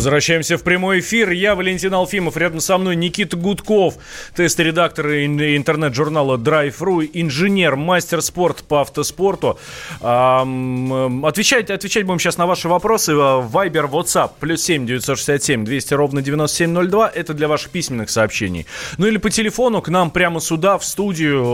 Возвращаемся 0.00 0.56
в 0.56 0.62
прямой 0.62 1.00
эфир. 1.00 1.30
Я 1.30 1.54
Валентин 1.54 1.92
Алфимов, 1.92 2.38
рядом 2.38 2.60
со 2.60 2.78
мной 2.78 2.96
Никита 2.96 3.36
Гудков, 3.36 3.96
тест-редактор 4.34 5.08
интернет-журнала 5.08 6.38
Drive.ru, 6.38 7.10
инженер, 7.12 7.76
мастер 7.76 8.22
спорта 8.22 8.64
по 8.64 8.80
автоспорту. 8.80 9.58
Отвечать, 10.00 11.68
отвечать 11.68 12.06
будем 12.06 12.18
сейчас 12.18 12.38
на 12.38 12.46
ваши 12.46 12.66
вопросы. 12.66 13.14
Вайбер, 13.14 13.84
WhatsApp, 13.84 14.30
плюс 14.40 14.62
7 14.62 14.86
967 14.86 15.66
200 15.66 15.92
ровно 15.92 16.22
9702. 16.22 17.10
Это 17.10 17.34
для 17.34 17.46
ваших 17.46 17.70
письменных 17.70 18.08
сообщений. 18.08 18.64
Ну 18.96 19.06
или 19.06 19.18
по 19.18 19.28
телефону 19.28 19.82
к 19.82 19.90
нам 19.90 20.10
прямо 20.10 20.40
сюда, 20.40 20.78
в 20.78 20.84
студию 20.86 21.44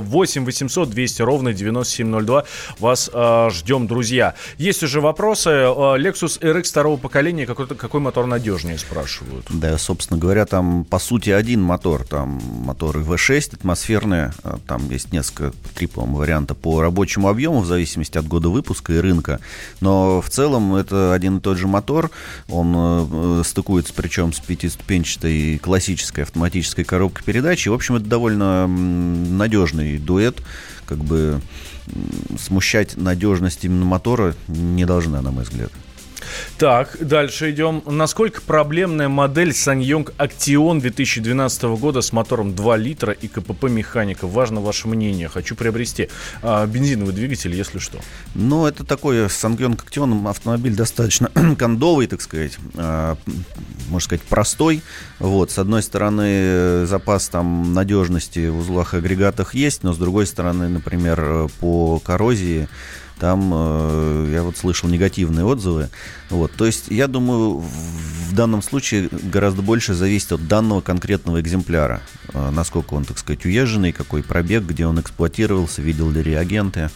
8 0.00 0.44
800 0.44 0.90
200 0.90 1.22
ровно 1.22 1.52
9702. 1.52 2.44
Вас 2.80 3.08
а, 3.14 3.50
ждем, 3.50 3.86
друзья. 3.86 4.34
Есть 4.58 4.82
уже 4.82 5.00
вопросы. 5.00 5.50
Lexus 5.50 6.40
RX 6.40 6.64
второго 6.64 6.96
поколения, 6.96 7.46
какой-то 7.46 7.83
какой 7.84 8.00
мотор 8.00 8.24
надежнее, 8.24 8.78
спрашивают. 8.78 9.44
Да, 9.50 9.76
собственно 9.76 10.18
говоря, 10.18 10.46
там 10.46 10.86
по 10.86 10.98
сути 10.98 11.28
один 11.28 11.60
мотор. 11.60 12.04
Там 12.04 12.40
моторы 12.64 13.02
V6 13.02 13.56
атмосферные. 13.56 14.32
А, 14.42 14.58
там 14.66 14.88
есть 14.88 15.12
несколько, 15.12 15.52
три, 15.74 15.86
по 15.86 16.00
варианта 16.00 16.54
по 16.54 16.80
рабочему 16.80 17.28
объему 17.28 17.60
в 17.60 17.66
зависимости 17.66 18.16
от 18.16 18.26
года 18.26 18.48
выпуска 18.48 18.94
и 18.94 18.96
рынка. 18.96 19.38
Но 19.82 20.22
в 20.22 20.30
целом 20.30 20.74
это 20.74 21.12
один 21.12 21.36
и 21.36 21.40
тот 21.42 21.58
же 21.58 21.68
мотор. 21.68 22.10
Он 22.48 22.72
э, 22.74 23.42
стыкуется 23.44 23.92
причем 23.94 24.32
с 24.32 24.40
пятиступенчатой 24.40 25.58
классической 25.58 26.24
автоматической 26.24 26.84
коробкой 26.86 27.22
передач. 27.24 27.66
И, 27.66 27.68
в 27.68 27.74
общем, 27.74 27.96
это 27.96 28.06
довольно 28.06 28.66
надежный 28.66 29.98
дуэт. 29.98 30.42
Как 30.86 30.96
бы 30.96 31.42
смущать 32.40 32.96
надежность 32.96 33.62
именно 33.66 33.84
мотора 33.84 34.34
не 34.48 34.86
должна, 34.86 35.20
на 35.20 35.32
мой 35.32 35.44
взгляд. 35.44 35.70
Так, 36.58 36.96
дальше 37.00 37.50
идем. 37.50 37.82
Насколько 37.86 38.40
проблемная 38.40 39.08
модель 39.08 39.50
Sanyong 39.50 40.14
Action 40.18 40.80
2012 40.80 41.62
года 41.78 42.00
с 42.00 42.12
мотором 42.12 42.54
2 42.54 42.76
литра 42.76 43.12
и 43.12 43.28
КПП 43.28 43.64
механика? 43.64 44.26
Важно 44.26 44.60
ваше 44.60 44.88
мнение. 44.88 45.28
Хочу 45.28 45.54
приобрести 45.56 46.08
а, 46.42 46.66
бензиновый 46.66 47.14
двигатель, 47.14 47.54
если 47.54 47.78
что. 47.78 47.98
Ну, 48.34 48.66
это 48.66 48.84
такой 48.84 49.26
Sanyong 49.26 49.76
Action 49.76 50.28
автомобиль 50.28 50.74
достаточно 50.74 51.30
кондовый, 51.58 52.06
так 52.06 52.20
сказать. 52.20 52.58
А, 52.76 53.16
можно 53.88 54.04
сказать, 54.04 54.22
простой. 54.22 54.82
Вот, 55.18 55.50
с 55.50 55.58
одной 55.58 55.82
стороны, 55.82 56.86
запас 56.86 57.28
там 57.28 57.74
надежности 57.74 58.48
в 58.48 58.58
узлах 58.58 58.94
и 58.94 58.98
агрегатах 58.98 59.54
есть, 59.54 59.82
но 59.82 59.92
с 59.92 59.98
другой 59.98 60.26
стороны, 60.26 60.68
например, 60.68 61.48
по 61.60 61.98
коррозии 61.98 62.68
там 63.18 63.50
э, 63.52 64.30
я 64.32 64.42
вот 64.42 64.56
слышал 64.56 64.88
негативные 64.88 65.44
отзывы. 65.44 65.88
Вот, 66.30 66.52
то 66.52 66.66
есть 66.66 66.88
я 66.88 67.06
думаю, 67.06 67.58
в 67.58 68.34
данном 68.34 68.62
случае 68.62 69.08
гораздо 69.10 69.62
больше 69.62 69.94
зависит 69.94 70.32
от 70.32 70.48
данного 70.48 70.80
конкретного 70.80 71.40
экземпляра. 71.40 72.02
Э, 72.32 72.50
насколько 72.50 72.94
он, 72.94 73.04
так 73.04 73.18
сказать, 73.18 73.44
уезженный, 73.44 73.92
какой 73.92 74.22
пробег, 74.22 74.64
где 74.64 74.86
он 74.86 75.00
эксплуатировался, 75.00 75.82
видел 75.82 76.10
ли 76.10 76.22
реагенты. 76.22 76.90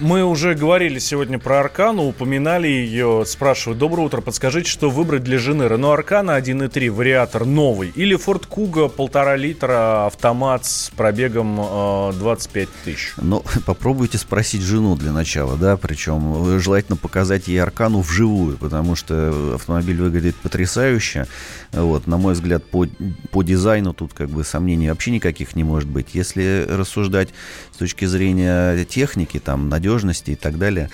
Мы 0.00 0.24
уже 0.24 0.54
говорили 0.54 0.98
сегодня 0.98 1.38
про 1.38 1.60
Аркану, 1.60 2.04
упоминали 2.04 2.66
ее, 2.66 3.24
спрашивают, 3.26 3.78
доброе 3.78 4.06
утро, 4.06 4.22
подскажите, 4.22 4.70
что 4.70 4.88
выбрать 4.88 5.22
для 5.22 5.36
жены? 5.36 5.64
Рено 5.64 5.92
Аркана 5.92 6.38
1.3, 6.38 6.90
вариатор 6.90 7.44
новый, 7.44 7.92
или 7.94 8.16
Форд 8.16 8.46
Куга 8.46 8.88
полтора 8.88 9.36
литра, 9.36 10.06
автомат 10.06 10.64
с 10.64 10.90
пробегом 10.96 11.60
э, 11.60 12.12
25 12.18 12.68
тысяч? 12.82 13.12
Ну, 13.20 13.44
попробуйте 13.66 14.16
спросить 14.16 14.62
жену 14.62 14.96
для 14.96 15.12
начала, 15.12 15.58
да, 15.58 15.76
причем 15.76 16.58
желательно 16.60 16.96
показать 16.96 17.46
ей 17.48 17.58
Аркану 17.58 18.00
вживую, 18.00 18.56
потому 18.56 18.96
что 18.96 19.56
автомобиль 19.56 20.00
выглядит 20.00 20.36
потрясающе, 20.36 21.26
вот, 21.72 22.06
на 22.06 22.16
мой 22.16 22.32
взгляд, 22.32 22.64
по, 22.64 22.86
по 23.32 23.42
дизайну 23.42 23.92
тут 23.92 24.14
как 24.14 24.30
бы 24.30 24.44
сомнений 24.44 24.88
вообще 24.88 25.10
никаких 25.10 25.54
не 25.54 25.62
может 25.62 25.90
быть. 25.90 26.14
Если 26.14 26.66
рассуждать 26.66 27.28
с 27.74 27.76
точки 27.76 28.06
зрения 28.06 28.82
техники, 28.86 29.38
там, 29.38 29.68
надежности, 29.68 29.89
надежности 29.90 30.30
и 30.32 30.36
так 30.36 30.58
далее. 30.58 30.88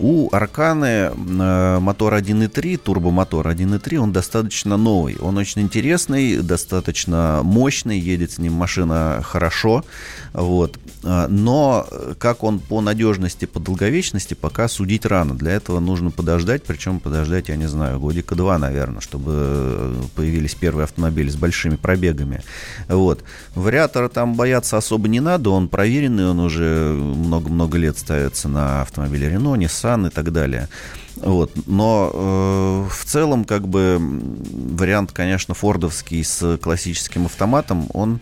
У 0.00 0.28
Арканы 0.32 0.86
э, 0.86 1.78
мотор 1.80 2.14
1.3, 2.14 2.76
турбомотор 2.76 3.48
1.3, 3.48 3.96
он 3.96 4.12
достаточно 4.12 4.76
новый. 4.76 5.16
Он 5.16 5.36
очень 5.38 5.62
интересный, 5.62 6.36
достаточно 6.36 7.40
мощный, 7.42 7.98
едет 7.98 8.32
с 8.32 8.38
ним 8.38 8.52
машина 8.52 9.20
хорошо. 9.24 9.84
Вот. 10.32 10.78
Э, 11.02 11.26
но 11.28 11.86
как 12.18 12.44
он 12.44 12.60
по 12.60 12.80
надежности, 12.80 13.44
по 13.46 13.58
долговечности, 13.58 14.34
пока 14.34 14.68
судить 14.68 15.04
рано. 15.04 15.34
Для 15.34 15.52
этого 15.52 15.80
нужно 15.80 16.12
подождать, 16.12 16.62
причем 16.62 17.00
подождать, 17.00 17.48
я 17.48 17.56
не 17.56 17.66
знаю, 17.66 17.98
годика 17.98 18.36
два, 18.36 18.56
наверное, 18.58 19.00
чтобы 19.00 19.94
появились 20.14 20.54
первые 20.54 20.84
автомобили 20.84 21.28
с 21.28 21.36
большими 21.36 21.74
пробегами. 21.74 22.42
Вот. 22.88 23.24
Вариатора 23.56 24.08
там 24.08 24.34
бояться 24.34 24.76
особо 24.76 25.08
не 25.08 25.18
надо, 25.18 25.50
он 25.50 25.68
проверенный, 25.68 26.28
он 26.28 26.38
уже 26.38 26.92
много-много 26.92 27.78
лет 27.78 27.98
ставится 27.98 28.48
на 28.48 28.82
автомобиле 28.82 29.28
Renault, 29.28 29.58
Nissan, 29.58 29.87
Nissan 29.88 30.08
и 30.08 30.10
так 30.10 30.32
далее. 30.32 30.68
Вот. 31.16 31.50
Но 31.66 32.10
э, 32.12 32.88
в 32.90 33.04
целом, 33.04 33.44
как 33.44 33.66
бы, 33.66 33.98
вариант, 34.00 35.12
конечно, 35.12 35.54
фордовский 35.54 36.22
с 36.22 36.58
классическим 36.58 37.26
автоматом, 37.26 37.88
он, 37.92 38.20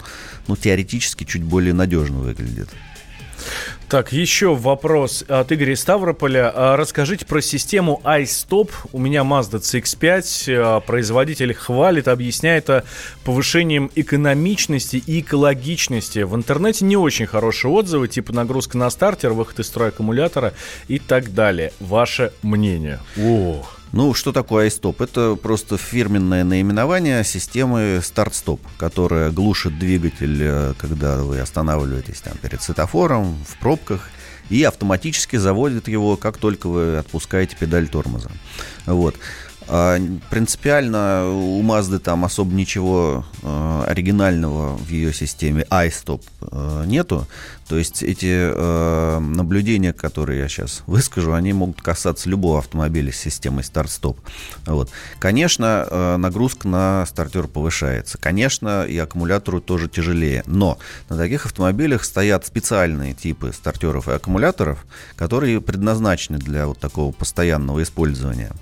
ну, 0.48 0.56
теоретически 0.56 1.24
чуть 1.24 1.42
более 1.42 1.74
надежно 1.74 2.18
выглядит. 2.18 2.68
Так, 3.88 4.12
еще 4.12 4.52
вопрос 4.56 5.24
от 5.28 5.52
Игоря 5.52 5.76
Ставрополя. 5.76 6.50
А, 6.52 6.76
расскажите 6.76 7.24
про 7.24 7.40
систему 7.40 8.00
iStop. 8.04 8.72
У 8.92 8.98
меня 8.98 9.20
Mazda 9.20 9.60
CX-5. 9.60 10.54
А, 10.58 10.80
производитель 10.80 11.54
хвалит, 11.54 12.08
объясняет 12.08 12.68
повышением 13.24 13.92
экономичности 13.94 14.96
и 14.96 15.20
экологичности. 15.20 16.20
В 16.20 16.34
интернете 16.34 16.84
не 16.84 16.96
очень 16.96 17.26
хорошие 17.26 17.70
отзывы, 17.70 18.08
типа 18.08 18.32
нагрузка 18.32 18.76
на 18.76 18.90
стартер, 18.90 19.32
выход 19.32 19.60
из 19.60 19.68
строя 19.68 19.90
аккумулятора 19.90 20.52
и 20.88 20.98
так 20.98 21.32
далее. 21.32 21.72
Ваше 21.78 22.32
мнение? 22.42 22.98
Ох. 23.16 23.75
Ну, 23.92 24.14
что 24.14 24.32
такое 24.32 24.68
iStop? 24.68 25.02
Это 25.02 25.36
просто 25.36 25.78
фирменное 25.78 26.44
наименование 26.44 27.24
системы 27.24 28.00
старт-стоп, 28.02 28.60
которая 28.78 29.30
глушит 29.30 29.78
двигатель, 29.78 30.38
э, 30.42 30.74
когда 30.76 31.22
вы 31.22 31.40
останавливаетесь 31.40 32.20
там 32.20 32.36
перед 32.38 32.60
светофором, 32.62 33.36
в 33.48 33.58
пробках, 33.58 34.10
и 34.50 34.62
автоматически 34.62 35.36
заводит 35.36 35.88
его, 35.88 36.16
как 36.16 36.38
только 36.38 36.68
вы 36.68 36.96
отпускаете 36.98 37.56
педаль 37.56 37.88
тормоза. 37.88 38.30
Вот. 38.86 39.16
А, 39.68 39.98
принципиально 40.30 41.28
у 41.28 41.60
Mazda 41.62 41.98
там 41.98 42.24
особо 42.24 42.54
ничего 42.54 43.24
э, 43.42 43.84
оригинального 43.86 44.76
в 44.76 44.88
ее 44.88 45.12
системе 45.12 45.64
iStop 45.70 46.22
э, 46.40 46.84
нету. 46.86 47.26
То 47.68 47.76
есть 47.78 48.02
эти 48.02 48.26
э, 48.30 49.18
наблюдения, 49.18 49.92
которые 49.92 50.40
я 50.40 50.48
сейчас 50.48 50.82
выскажу, 50.86 51.32
они 51.32 51.52
могут 51.52 51.82
касаться 51.82 52.28
любого 52.28 52.58
автомобиля 52.58 53.12
с 53.12 53.16
системой 53.16 53.64
старт-стоп. 53.64 54.20
Вот. 54.66 54.90
Конечно, 55.18 55.86
э, 55.88 56.16
нагрузка 56.16 56.68
на 56.68 57.06
стартер 57.06 57.48
повышается. 57.48 58.18
Конечно, 58.18 58.84
и 58.84 58.96
аккумулятору 58.98 59.60
тоже 59.60 59.88
тяжелее. 59.88 60.44
Но 60.46 60.78
на 61.08 61.16
таких 61.16 61.46
автомобилях 61.46 62.04
стоят 62.04 62.46
специальные 62.46 63.14
типы 63.14 63.52
стартеров 63.52 64.08
и 64.08 64.12
аккумуляторов, 64.12 64.86
которые 65.16 65.60
предназначены 65.60 66.38
для 66.38 66.68
вот 66.68 66.78
такого 66.78 67.10
постоянного 67.10 67.82
использования. 67.82 68.52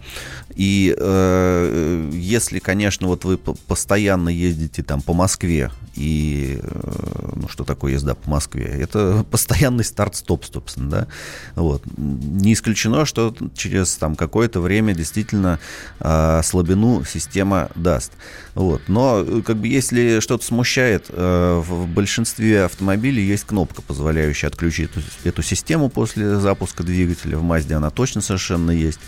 И 0.55 0.95
э, 0.97 2.11
если, 2.13 2.59
конечно, 2.59 3.09
вот 3.09 3.25
вы 3.25 3.37
постоянно 3.37 4.31
ездите 4.31 4.83
там 4.83 5.03
по 5.03 5.13
Москве 5.13 5.71
и 5.95 6.61
э, 6.63 7.33
ну 7.37 7.49
что 7.49 7.65
такое 7.65 7.93
езда 7.93 8.15
по 8.15 8.31
Москве? 8.31 8.65
Это 8.65 8.94
это 8.95 9.25
постоянный 9.25 9.85
старт-стоп, 9.85 10.45
собственно, 10.45 10.91
да. 10.91 11.07
Вот. 11.55 11.83
Не 11.97 12.53
исключено, 12.53 13.05
что 13.05 13.35
через 13.55 13.95
там 13.97 14.17
какое-то 14.17 14.61
время 14.61 14.95
действительно 14.95 15.59
э, 16.01 16.41
слабину 16.45 17.05
система 17.05 17.71
даст. 17.75 18.13
Вот. 18.55 18.83
Но 18.89 19.25
как 19.45 19.57
бы 19.57 19.69
если 19.69 20.21
что-то 20.21 20.45
смущает, 20.45 21.07
э, 21.09 21.63
в 21.65 21.87
большинстве 21.89 22.65
автомобилей 22.65 23.25
есть 23.25 23.45
кнопка, 23.45 23.83
позволяющая 23.83 24.49
отключить 24.49 24.91
эту, 24.91 25.01
эту 25.25 25.43
систему 25.43 25.89
после 25.89 26.39
запуска 26.39 26.83
двигателя. 26.83 27.37
В 27.37 27.43
Мазде 27.43 27.75
она 27.75 27.91
точно 27.91 28.21
совершенно 28.21 28.71
есть. 28.71 29.01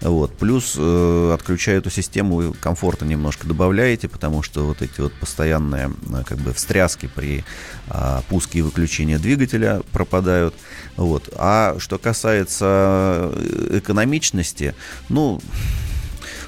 Вот. 0.00 0.36
Плюс 0.36 0.74
э, 0.78 1.32
отключая 1.34 1.78
эту 1.78 1.90
систему, 1.90 2.54
комфорта 2.60 3.04
немножко 3.04 3.46
добавляете, 3.46 4.08
потому 4.08 4.42
что 4.42 4.66
вот 4.66 4.82
эти 4.82 5.00
вот 5.00 5.12
постоянные 5.14 5.90
э, 6.10 6.22
как 6.26 6.38
бы 6.38 6.52
встряски 6.52 7.06
при 7.06 7.44
э, 7.88 8.20
пуске 8.28 8.60
и 8.60 8.62
выключении 8.62 9.16
двигателя 9.16 9.33
пропадают. 9.92 10.54
Вот. 10.96 11.28
А 11.36 11.76
что 11.78 11.98
касается 11.98 13.30
э, 13.34 13.78
экономичности, 13.78 14.74
ну, 15.08 15.40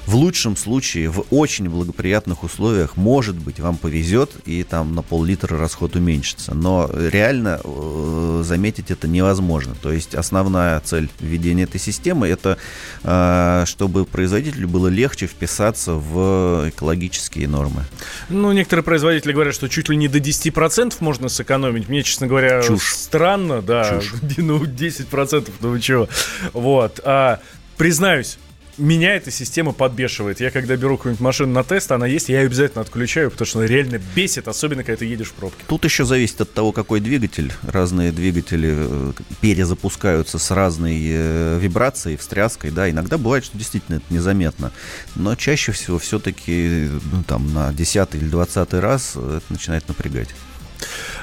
в 0.07 0.15
лучшем 0.15 0.55
случае, 0.55 1.09
в 1.09 1.25
очень 1.31 1.69
благоприятных 1.69 2.43
условиях, 2.43 2.95
может 2.95 3.35
быть, 3.35 3.59
вам 3.59 3.75
повезет, 3.75 4.31
и 4.45 4.63
там 4.63 4.95
на 4.95 5.01
пол-литра 5.01 5.57
расход 5.57 5.97
уменьшится. 5.97 6.55
Но 6.55 6.89
реально 6.93 7.59
э, 7.61 8.41
заметить 8.45 8.89
это 8.89 9.09
невозможно. 9.09 9.75
То 9.81 9.91
есть 9.91 10.15
основная 10.15 10.79
цель 10.79 11.09
введения 11.19 11.65
этой 11.65 11.81
системы 11.81 12.29
это 12.29 12.57
э, 13.03 13.63
чтобы 13.65 14.05
производителю 14.05 14.69
было 14.69 14.87
легче 14.87 15.27
вписаться 15.27 15.93
в 15.93 16.69
экологические 16.69 17.49
нормы. 17.49 17.83
Ну, 18.29 18.53
некоторые 18.53 18.85
производители 18.85 19.33
говорят, 19.33 19.53
что 19.53 19.67
чуть 19.67 19.89
ли 19.89 19.97
не 19.97 20.07
до 20.07 20.19
10% 20.19 20.93
можно 21.01 21.27
сэкономить. 21.27 21.89
Мне, 21.89 22.03
честно 22.03 22.27
говоря, 22.27 22.61
Чушь. 22.61 22.93
странно, 22.93 23.61
да. 23.61 23.99
Чушь. 23.99 24.13
Ну, 24.37 24.63
10%, 24.63 25.51
ну 25.59 25.69
вы 25.69 25.81
чего. 25.81 26.07
Вот. 26.53 27.01
А, 27.03 27.41
признаюсь, 27.75 28.37
меня 28.77 29.15
эта 29.15 29.31
система 29.31 29.73
подбешивает. 29.73 30.39
Я 30.39 30.51
когда 30.51 30.75
беру 30.75 30.97
какую-нибудь 30.97 31.21
машину 31.21 31.53
на 31.53 31.63
тест, 31.63 31.91
она 31.91 32.07
есть, 32.07 32.29
я 32.29 32.41
ее 32.41 32.47
обязательно 32.47 32.81
отключаю, 32.81 33.31
потому 33.31 33.45
что 33.45 33.59
она 33.59 33.67
реально 33.67 33.99
бесит, 34.15 34.47
особенно 34.47 34.83
когда 34.83 34.97
ты 34.97 35.05
едешь 35.05 35.29
в 35.29 35.33
пробке. 35.33 35.63
Тут 35.67 35.85
еще 35.85 36.05
зависит 36.05 36.41
от 36.41 36.53
того, 36.53 36.71
какой 36.71 36.99
двигатель. 36.99 37.51
Разные 37.63 38.11
двигатели 38.11 38.73
э, 38.75 39.13
перезапускаются 39.41 40.39
с 40.39 40.51
разной 40.51 40.99
э, 41.03 41.59
вибрацией, 41.59 42.17
встряской, 42.17 42.71
да. 42.71 42.89
Иногда 42.89 43.17
бывает, 43.17 43.45
что 43.45 43.57
действительно 43.57 43.97
это 43.97 44.05
незаметно. 44.09 44.71
Но 45.15 45.35
чаще 45.35 45.71
всего 45.71 45.99
все-таки 45.99 46.89
ну, 47.11 47.23
там 47.23 47.53
на 47.53 47.73
10 47.73 48.15
или 48.15 48.25
20 48.25 48.73
раз 48.75 49.15
это 49.15 49.43
начинает 49.49 49.87
напрягать. 49.87 50.29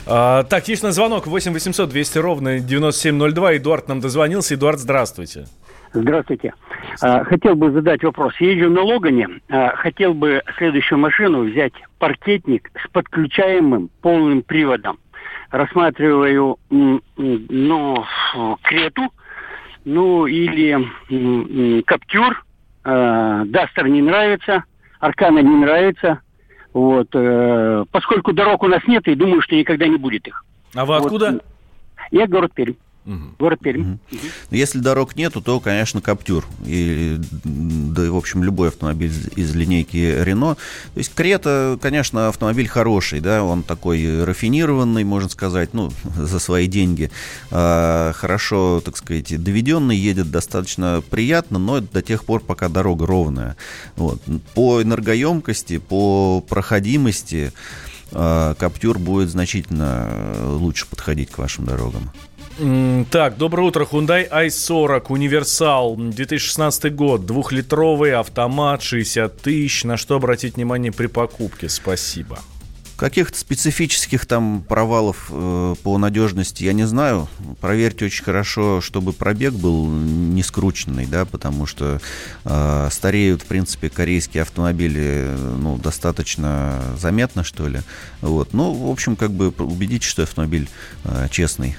А, 0.07 0.43
так, 0.45 0.69
есть 0.69 0.83
на 0.83 0.93
звонок 0.93 1.27
8 1.27 1.53
800 1.53 1.89
200 1.89 2.19
ровно 2.19 2.61
9702. 2.61 3.57
Эдуард 3.57 3.89
нам 3.89 4.01
дозвонился. 4.01 4.55
Эдуард, 4.55 4.81
здравствуйте. 4.81 5.47
Здравствуйте. 5.95 6.53
А, 7.01 7.23
хотел 7.23 7.55
бы 7.55 7.71
задать 7.71 8.03
вопрос. 8.03 8.35
Езжу 8.41 8.69
на 8.69 8.83
Логане. 8.83 9.29
А, 9.49 9.77
хотел 9.77 10.13
бы 10.13 10.43
следующую 10.59 10.99
машину 10.99 11.45
взять 11.45 11.73
паркетник 11.99 12.71
с 12.85 12.91
подключаемым 12.91 13.89
полным 14.03 14.43
приводом. 14.43 14.99
Рассматриваю, 15.51 16.59
ну, 16.69 18.05
Крету, 18.63 19.03
ну, 19.85 20.27
или 20.27 21.83
Каптюр. 21.83 22.45
А, 22.83 23.45
Дастер 23.45 23.87
не 23.87 24.03
нравится, 24.03 24.65
Аркана 24.99 25.39
не 25.39 25.57
нравится. 25.57 26.21
Вот, 26.73 27.07
э, 27.15 27.85
поскольку 27.93 28.33
дорог 28.33 28.65
у 28.65 28.67
нас 28.67 28.83
нет, 28.89 29.07
и 29.07 29.15
думаю, 29.15 29.41
что 29.43 29.55
никогда 29.55 29.87
не 29.87 29.97
будет 29.97 30.27
их. 30.27 30.45
А 30.75 30.85
вы 30.85 30.97
откуда? 30.97 31.31
Вот. 31.31 31.45
Я 32.11 32.27
город 32.27 32.53
Пермь. 32.53 32.75
Угу. 33.07 33.37
Город 33.39 33.61
Пермь. 33.61 33.83
Угу. 33.83 33.99
Угу. 34.13 34.21
Если 34.51 34.79
дорог 34.79 35.17
нету, 35.17 35.43
то, 35.43 35.61
конечно, 35.61 36.01
Каптюр. 36.01 36.47
И, 36.65 37.21
да 37.45 38.07
и, 38.07 38.09
в 38.09 38.17
общем, 38.17 38.43
любой 38.43 38.69
автомобиль 38.69 39.13
из 39.37 39.55
линейки 39.55 40.23
Рено. 40.23 40.55
То 40.55 40.99
есть 40.99 41.15
Крета, 41.15 41.79
конечно, 41.81 42.29
автомобиль 42.29 42.67
хороший, 42.67 43.21
да, 43.21 43.45
он 43.45 43.63
такой 43.63 44.25
рафинированный, 44.25 45.05
можно 45.05 45.29
сказать, 45.29 45.75
ну, 45.75 45.93
за 46.17 46.39
свои 46.39 46.67
деньги. 46.67 47.11
А, 47.51 48.13
хорошо, 48.13 48.81
так 48.83 48.97
сказать, 48.97 49.43
доведенный, 49.43 49.97
едет 49.97 50.31
достаточно 50.31 51.03
приятно, 51.11 51.59
но 51.59 51.81
до 51.81 52.01
тех 52.01 52.25
пор, 52.25 52.41
пока 52.41 52.69
дорога 52.69 53.07
ровная. 53.07 53.57
Вот. 53.97 54.23
По 54.55 54.83
энергоемкости, 54.83 55.77
по 55.77 56.41
проходимости 56.41 57.53
а, 58.13 58.55
Каптюр 58.55 58.99
будет 58.99 59.29
значительно 59.29 60.09
лучше 60.43 60.87
подходить 60.87 61.31
к 61.31 61.37
вашим 61.37 61.67
дорогам. 61.67 62.11
Так, 63.11 63.37
доброе 63.37 63.67
утро. 63.67 63.85
Hyundai 63.85 64.31
i40 64.31 65.07
универсал 65.09 65.97
2016 65.97 66.95
год. 66.95 67.27
Двухлитровый 67.27 68.15
автомат 68.15 68.81
60 68.81 69.39
тысяч. 69.39 69.83
На 69.83 69.97
что 69.97 70.17
обратить 70.17 70.55
внимание 70.55 70.93
при 70.93 71.09
покупке? 71.09 71.69
Спасибо. 71.69 72.39
Каких-то 72.97 73.37
специфических 73.37 74.25
там 74.25 74.63
провалов 74.63 75.27
э, 75.31 75.75
по 75.83 75.99
надежности 75.99 76.63
я 76.63 76.73
не 76.73 76.85
знаю. 76.85 77.29
Проверьте 77.61 78.05
очень 78.05 78.23
хорошо, 78.23 78.81
чтобы 78.81 79.13
пробег 79.13 79.53
был 79.55 79.89
не 79.89 80.45
скрученный, 80.45 81.07
да, 81.07 81.25
потому 81.25 81.67
что 81.67 82.01
э, 82.45 82.89
стареют, 82.93 83.43
в 83.43 83.47
принципе, 83.47 83.91
корейские 83.91 84.43
автомобили, 84.43 85.37
ну, 85.59 85.77
достаточно 85.77 86.81
заметно, 86.97 87.43
что 87.43 87.67
ли. 87.67 87.81
Вот. 88.21 88.53
Ну, 88.53 88.73
в 88.73 88.89
общем, 88.89 89.17
как 89.17 89.33
бы 89.33 89.49
убедитесь, 89.49 90.09
что 90.09 90.23
автомобиль 90.23 90.69
э, 91.03 91.27
честный. 91.33 91.75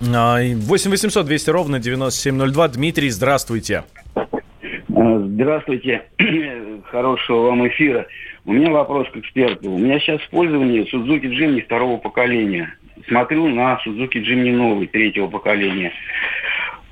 8 0.00 0.90
800 0.90 1.26
200 1.26 1.50
ровно 1.50 1.80
9702. 1.80 2.68
Дмитрий, 2.68 3.10
здравствуйте. 3.10 3.84
А, 4.14 5.18
здравствуйте. 5.18 6.04
Хорошего 6.90 7.48
вам 7.48 7.66
эфира. 7.66 8.06
У 8.44 8.52
меня 8.52 8.70
вопрос 8.70 9.08
к 9.12 9.16
эксперту. 9.16 9.72
У 9.72 9.78
меня 9.78 9.98
сейчас 9.98 10.20
в 10.20 10.30
пользовании 10.30 10.88
Suzuki 10.92 11.28
Jimny 11.30 11.62
второго 11.62 11.98
поколения. 11.98 12.72
Смотрю 13.08 13.48
на 13.48 13.80
Suzuki 13.84 14.22
Jimny 14.22 14.52
новый, 14.52 14.86
третьего 14.86 15.26
поколения. 15.26 15.92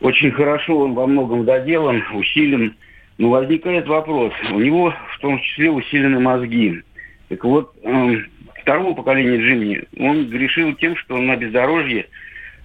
Очень 0.01 0.33
хорошо 0.33 0.79
он 0.79 0.95
во 0.95 1.07
многом 1.07 1.45
доделан, 1.45 2.03
усилен. 2.13 2.75
Но 3.19 3.31
возникает 3.31 3.87
вопрос. 3.87 4.33
У 4.51 4.59
него 4.59 4.93
в 5.15 5.21
том 5.21 5.41
числе 5.41 5.71
усилены 5.71 6.19
мозги. 6.19 6.83
Так 7.29 7.45
вот, 7.45 7.73
эм, 7.83 8.27
второго 8.61 8.95
поколения 8.95 9.39
Джимни, 9.39 9.85
он 9.99 10.29
грешил 10.29 10.75
тем, 10.75 10.97
что 10.97 11.17
на 11.17 11.37
бездорожье 11.37 12.07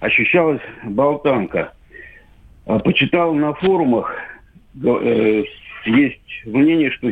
ощущалась 0.02 0.60
болтанка. 0.84 1.72
А 2.66 2.78
почитал 2.80 3.34
на 3.34 3.54
форумах, 3.54 4.12
э, 4.82 5.44
есть 5.86 6.20
мнение, 6.44 6.90
что 6.90 7.08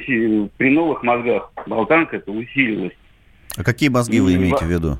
при 0.56 0.70
новых 0.70 1.02
мозгах 1.02 1.52
болтанка 1.66 2.16
это 2.16 2.30
усилилась. 2.32 2.92
А 3.56 3.64
какие 3.64 3.88
мозги 3.88 4.20
вы 4.20 4.34
имеете 4.34 4.64
в 4.64 4.70
виду? 4.70 4.98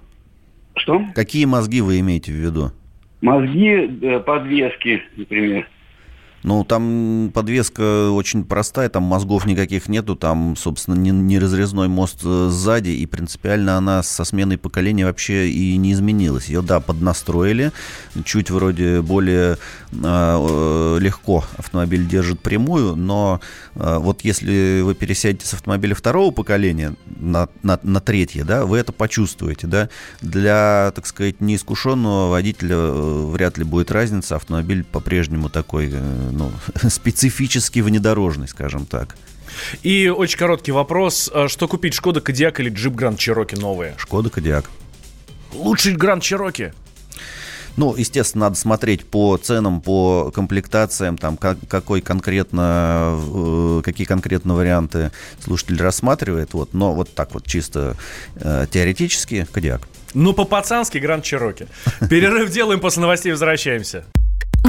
Что? 0.77 1.03
Какие 1.15 1.45
мозги 1.45 1.81
вы 1.81 2.01
имеете 2.01 2.33
в 2.33 2.37
виду? 2.37 2.71
Мозги 3.21 3.91
э, 4.03 4.21
подвески, 4.21 5.03
например. 5.17 5.69
Ну, 6.43 6.65
там 6.65 7.31
подвеска 7.35 8.11
очень 8.11 8.45
простая, 8.45 8.89
там 8.89 9.03
мозгов 9.03 9.45
никаких 9.45 9.89
нету, 9.89 10.17
там, 10.17 10.57
собственно, 10.57 10.95
не, 10.95 11.11
не 11.11 11.39
разрезной 11.39 11.89
мост 11.89 12.21
э, 12.25 12.49
сзади, 12.51 12.91
и 12.91 13.05
принципиально 13.05 13.77
она 13.77 14.03
со 14.03 14.25
сменой 14.25 14.57
поколения 14.57 15.05
вообще 15.05 15.51
и 15.51 15.77
не 15.77 15.93
изменилась. 15.93 16.47
Ее, 16.47 16.63
да, 16.63 16.81
поднастроили, 16.81 17.73
чуть 18.25 18.51
вроде 18.51 19.03
более 19.03 19.59
э, 19.93 20.99
легко 21.01 21.45
автомобиль 21.59 22.07
держит 22.07 22.41
прямую, 22.41 22.97
но 22.97 23.41
э, 23.75 23.99
вот 23.99 24.23
если 24.23 24.81
вы 24.81 24.95
пересядете 24.95 25.47
с 25.47 25.53
автомобиля 25.55 25.95
второго 25.95 26.31
поколения 26.31 26.95
на, 27.19 27.49
на, 27.63 27.79
на 27.83 28.01
третье, 28.01 28.45
да, 28.45 28.65
вы 28.65 28.79
это 28.79 28.93
почувствуете, 28.93 29.67
да. 29.67 29.91
Для, 30.23 30.93
так 30.95 31.07
сказать, 31.07 31.41
неискушенного 31.41 32.31
водителя 32.31 32.77
э, 32.77 33.27
вряд 33.31 33.59
ли 33.59 33.65
будет 33.65 33.91
разница, 33.91 34.37
автомобиль 34.37 34.85
по-прежнему 34.85 35.51
такой 35.51 35.91
э, 35.93 36.30
ну, 36.31 36.53
специфически 36.89 37.81
внедорожный, 37.81 38.49
скажем 38.49 38.87
так. 38.87 39.17
И 39.83 40.09
очень 40.09 40.39
короткий 40.39 40.73
вопрос. 40.73 41.31
А 41.33 41.49
что 41.49 41.69
купить, 41.69 41.95
Шкода 41.95 42.21
Кодиак 42.21 42.61
или 42.61 42.71
Джип 42.71 42.95
Гранд 42.95 43.19
Чироки 43.19 43.55
новые? 43.55 43.95
Шкода 43.99 44.31
Кодиак. 44.31 44.71
Лучший 45.53 45.95
Гранд 45.95 46.23
Чироки? 46.23 46.73
Ну, 47.77 47.95
естественно, 47.97 48.47
надо 48.47 48.57
смотреть 48.57 49.07
по 49.07 49.37
ценам, 49.37 49.81
по 49.81 50.31
комплектациям, 50.35 51.17
там, 51.17 51.37
как, 51.37 51.57
какой 51.69 52.01
конкретно, 52.01 53.19
э, 53.35 53.83
какие 53.85 54.07
конкретно 54.07 54.55
варианты 54.55 55.13
слушатель 55.43 55.81
рассматривает. 55.81 56.53
Вот, 56.53 56.75
но 56.75 56.93
вот 56.93 57.15
так 57.15 57.33
вот 57.33 57.47
чисто 57.47 57.97
э, 58.37 58.67
теоретически 58.71 59.47
Кодиак. 59.51 59.89
Ну, 60.15 60.33
по-пацански 60.33 60.99
Гранд 60.99 61.25
Чироки. 61.25 61.69
Перерыв 62.09 62.51
делаем, 62.53 62.81
после 62.81 63.03
новостей 63.03 63.31
возвращаемся. 63.31 64.05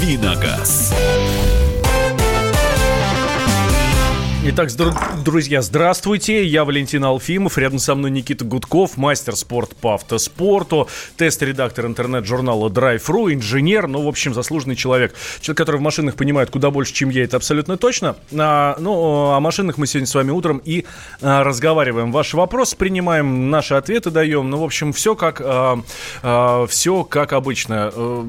Давиногаз. 0.00 0.94
Итак, 4.46 4.70
друзья, 5.22 5.60
здравствуйте. 5.60 6.46
Я 6.46 6.64
Валентин 6.64 7.04
Алфимов. 7.04 7.58
Рядом 7.58 7.78
со 7.78 7.94
мной 7.94 8.10
Никита 8.10 8.46
Гудков, 8.46 8.96
мастер 8.96 9.36
спорт 9.36 9.76
по 9.76 9.94
автоспорту, 9.94 10.88
тест-редактор 11.18 11.84
интернет-журнала 11.84 12.70
Drive.ru, 12.70 13.34
инженер, 13.34 13.88
ну, 13.88 14.02
в 14.02 14.08
общем, 14.08 14.32
заслуженный 14.32 14.74
человек. 14.74 15.14
Человек, 15.42 15.58
который 15.58 15.76
в 15.76 15.82
машинах 15.82 16.14
понимает 16.14 16.48
куда 16.48 16.70
больше, 16.70 16.94
чем 16.94 17.10
я, 17.10 17.22
это 17.22 17.36
абсолютно 17.36 17.76
точно. 17.76 18.16
А, 18.32 18.76
ну, 18.78 19.32
о 19.32 19.40
машинах 19.40 19.76
мы 19.76 19.86
сегодня 19.86 20.06
с 20.06 20.14
вами 20.14 20.30
утром 20.30 20.62
и 20.64 20.86
а, 21.20 21.44
разговариваем. 21.44 22.10
Ваши 22.10 22.38
вопросы 22.38 22.74
принимаем, 22.74 23.50
наши 23.50 23.74
ответы 23.74 24.10
даем. 24.10 24.48
Ну, 24.48 24.60
в 24.60 24.64
общем, 24.64 24.94
все 24.94 25.14
как, 25.14 25.42
а, 25.44 25.78
а, 26.22 26.66
все 26.66 27.04
как 27.04 27.34
обычно 27.34 27.92
э, 27.94 28.24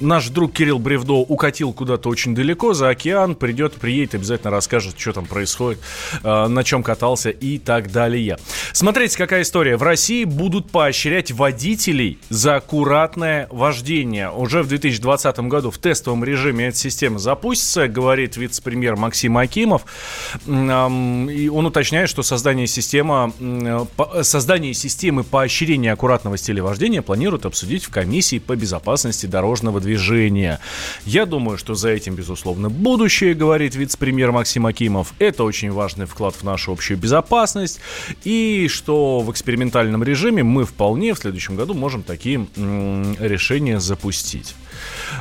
наш 0.00 0.28
друг 0.28 0.52
Кирилл 0.52 0.78
Бревдо 0.78 1.14
укатил 1.14 1.72
куда-то 1.72 2.08
очень 2.08 2.34
далеко, 2.34 2.74
за 2.74 2.88
океан, 2.88 3.34
придет, 3.34 3.74
приедет, 3.74 4.14
обязательно 4.14 4.50
расскажет, 4.50 4.98
что 4.98 5.12
там 5.12 5.26
происходит, 5.26 5.80
э, 6.22 6.46
на 6.46 6.64
чем 6.64 6.82
катался 6.82 7.30
и 7.30 7.58
так 7.58 7.92
далее. 7.92 8.38
Смотрите, 8.72 9.16
какая 9.16 9.42
история. 9.42 9.76
В 9.76 9.82
России 9.82 10.24
будут 10.24 10.70
поощрять 10.70 11.30
водителей 11.30 12.18
за 12.28 12.56
аккуратное 12.56 13.48
вождение. 13.50 14.30
Уже 14.30 14.62
в 14.62 14.68
2020 14.68 15.38
году 15.48 15.70
в 15.70 15.78
тестовом 15.78 16.24
режиме 16.24 16.68
эта 16.68 16.76
система 16.76 17.18
запустится, 17.18 17.88
говорит 17.88 18.36
вице-премьер 18.36 18.96
Максим 18.96 19.36
Акимов. 19.36 19.84
И 20.46 20.50
он 20.50 21.66
уточняет, 21.66 22.08
что 22.08 22.22
создание, 22.22 22.66
системы, 22.66 23.32
создание 24.22 24.74
системы 24.74 25.24
поощрения 25.24 25.92
аккуратного 25.92 26.36
стиля 26.36 26.62
вождения 26.62 27.02
планируют 27.02 27.46
обсудить 27.46 27.84
в 27.84 27.90
комиссии 27.90 28.38
по 28.38 28.56
безопасности 28.56 29.26
дорожного 29.26 29.80
движения. 29.84 30.58
Я 31.04 31.26
думаю, 31.26 31.58
что 31.58 31.74
за 31.74 31.90
этим, 31.90 32.14
безусловно, 32.14 32.68
будущее, 32.68 33.34
говорит 33.34 33.74
вице-премьер 33.74 34.32
Максим 34.32 34.66
Акимов. 34.66 35.14
Это 35.18 35.44
очень 35.44 35.70
важный 35.70 36.06
вклад 36.06 36.34
в 36.34 36.42
нашу 36.42 36.72
общую 36.72 36.98
безопасность. 36.98 37.80
И 38.24 38.68
что 38.68 39.20
в 39.20 39.30
экспериментальном 39.30 40.02
режиме 40.02 40.42
мы 40.42 40.64
вполне 40.64 41.14
в 41.14 41.18
следующем 41.18 41.56
году 41.56 41.74
можем 41.74 42.02
такие 42.02 42.46
м- 42.56 43.16
решения 43.20 43.78
запустить. 43.78 44.54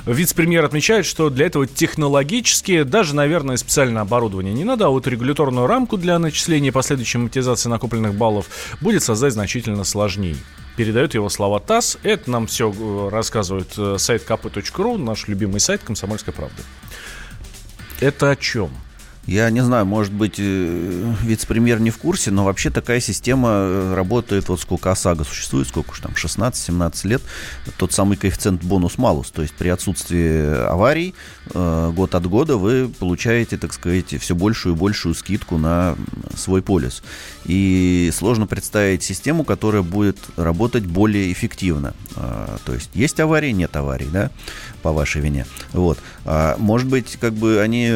Вице-премьер 0.06 0.66
отмечает, 0.66 1.06
что 1.06 1.30
для 1.30 1.46
этого 1.46 1.68
технологически, 1.68 2.84
даже, 2.84 3.16
наверное, 3.16 3.58
специальное 3.58 4.02
оборудование 4.02 4.54
не 4.54 4.64
надо, 4.64 4.88
а 4.88 4.90
вот 4.90 5.08
регуляторную 5.08 5.68
рамку 5.68 5.98
для 5.98 6.18
начисления 6.20 6.72
последующей 6.72 7.20
монетизации 7.20 7.70
накопленных 7.70 8.16
баллов 8.16 8.48
будет 8.82 9.04
создать 9.04 9.34
значительно 9.34 9.84
сложнее 9.84 10.38
передает 10.76 11.14
его 11.14 11.30
слова 11.30 11.60
ТАСС. 11.60 11.98
Это 12.04 12.30
нам 12.30 12.48
все 12.48 12.72
э, 12.72 13.10
рассказывает 13.10 13.74
э, 13.78 13.98
сайт 13.98 14.24
kp.ru, 14.28 14.98
наш 14.98 15.28
любимый 15.28 15.60
сайт 15.60 15.82
«Комсомольской 15.84 16.34
правды». 16.34 16.62
Это 18.00 18.32
о 18.32 18.36
чем? 18.36 18.72
Я 19.26 19.50
не 19.52 19.64
знаю, 19.64 19.86
может 19.86 20.12
быть, 20.12 20.36
э, 20.38 21.14
вице-премьер 21.22 21.80
не 21.80 21.92
в 21.92 21.98
курсе, 21.98 22.30
но 22.30 22.44
вообще 22.44 22.70
такая 22.70 23.00
система 23.00 23.50
э, 23.52 23.94
работает, 23.96 24.50
вот 24.50 24.60
сколько 24.60 24.92
ОСАГО 24.92 25.24
существует, 25.24 25.70
сколько 25.70 25.92
уж 25.92 26.02
там, 26.02 26.12
16-17 26.12 27.08
лет, 27.08 27.22
тот 27.78 27.94
самый 27.94 28.18
коэффициент 28.18 28.62
бонус-малус, 28.64 29.32
то 29.32 29.42
есть 29.42 29.54
при 29.54 29.70
отсутствии 29.70 30.68
аварий 30.68 31.16
э, 31.54 31.92
год 31.96 32.16
от 32.16 32.28
года 32.28 32.58
вы 32.58 32.90
получаете, 32.90 33.56
так 33.58 33.72
сказать, 33.72 34.14
все 34.20 34.36
большую 34.36 34.76
и 34.76 34.78
большую 34.78 35.16
скидку 35.16 35.58
на 35.58 35.96
свой 36.36 36.62
полис. 36.62 37.02
И 37.46 38.12
сложно 38.14 38.46
представить 38.46 39.04
систему, 39.04 39.46
которая 39.46 39.84
будет 39.84 40.18
работать 40.36 40.86
более 40.86 41.32
эффективно. 41.32 41.94
То 42.16 42.74
есть 42.74 42.90
есть 42.94 43.20
аварии, 43.20 43.52
нет 43.52 43.76
аварий, 43.76 44.08
да, 44.12 44.32
по 44.82 44.92
вашей 44.92 45.22
вине. 45.22 45.46
Вот. 45.72 46.00
А, 46.26 46.56
может 46.58 46.88
быть, 46.88 47.18
как 47.20 47.34
бы 47.34 47.60
они, 47.60 47.90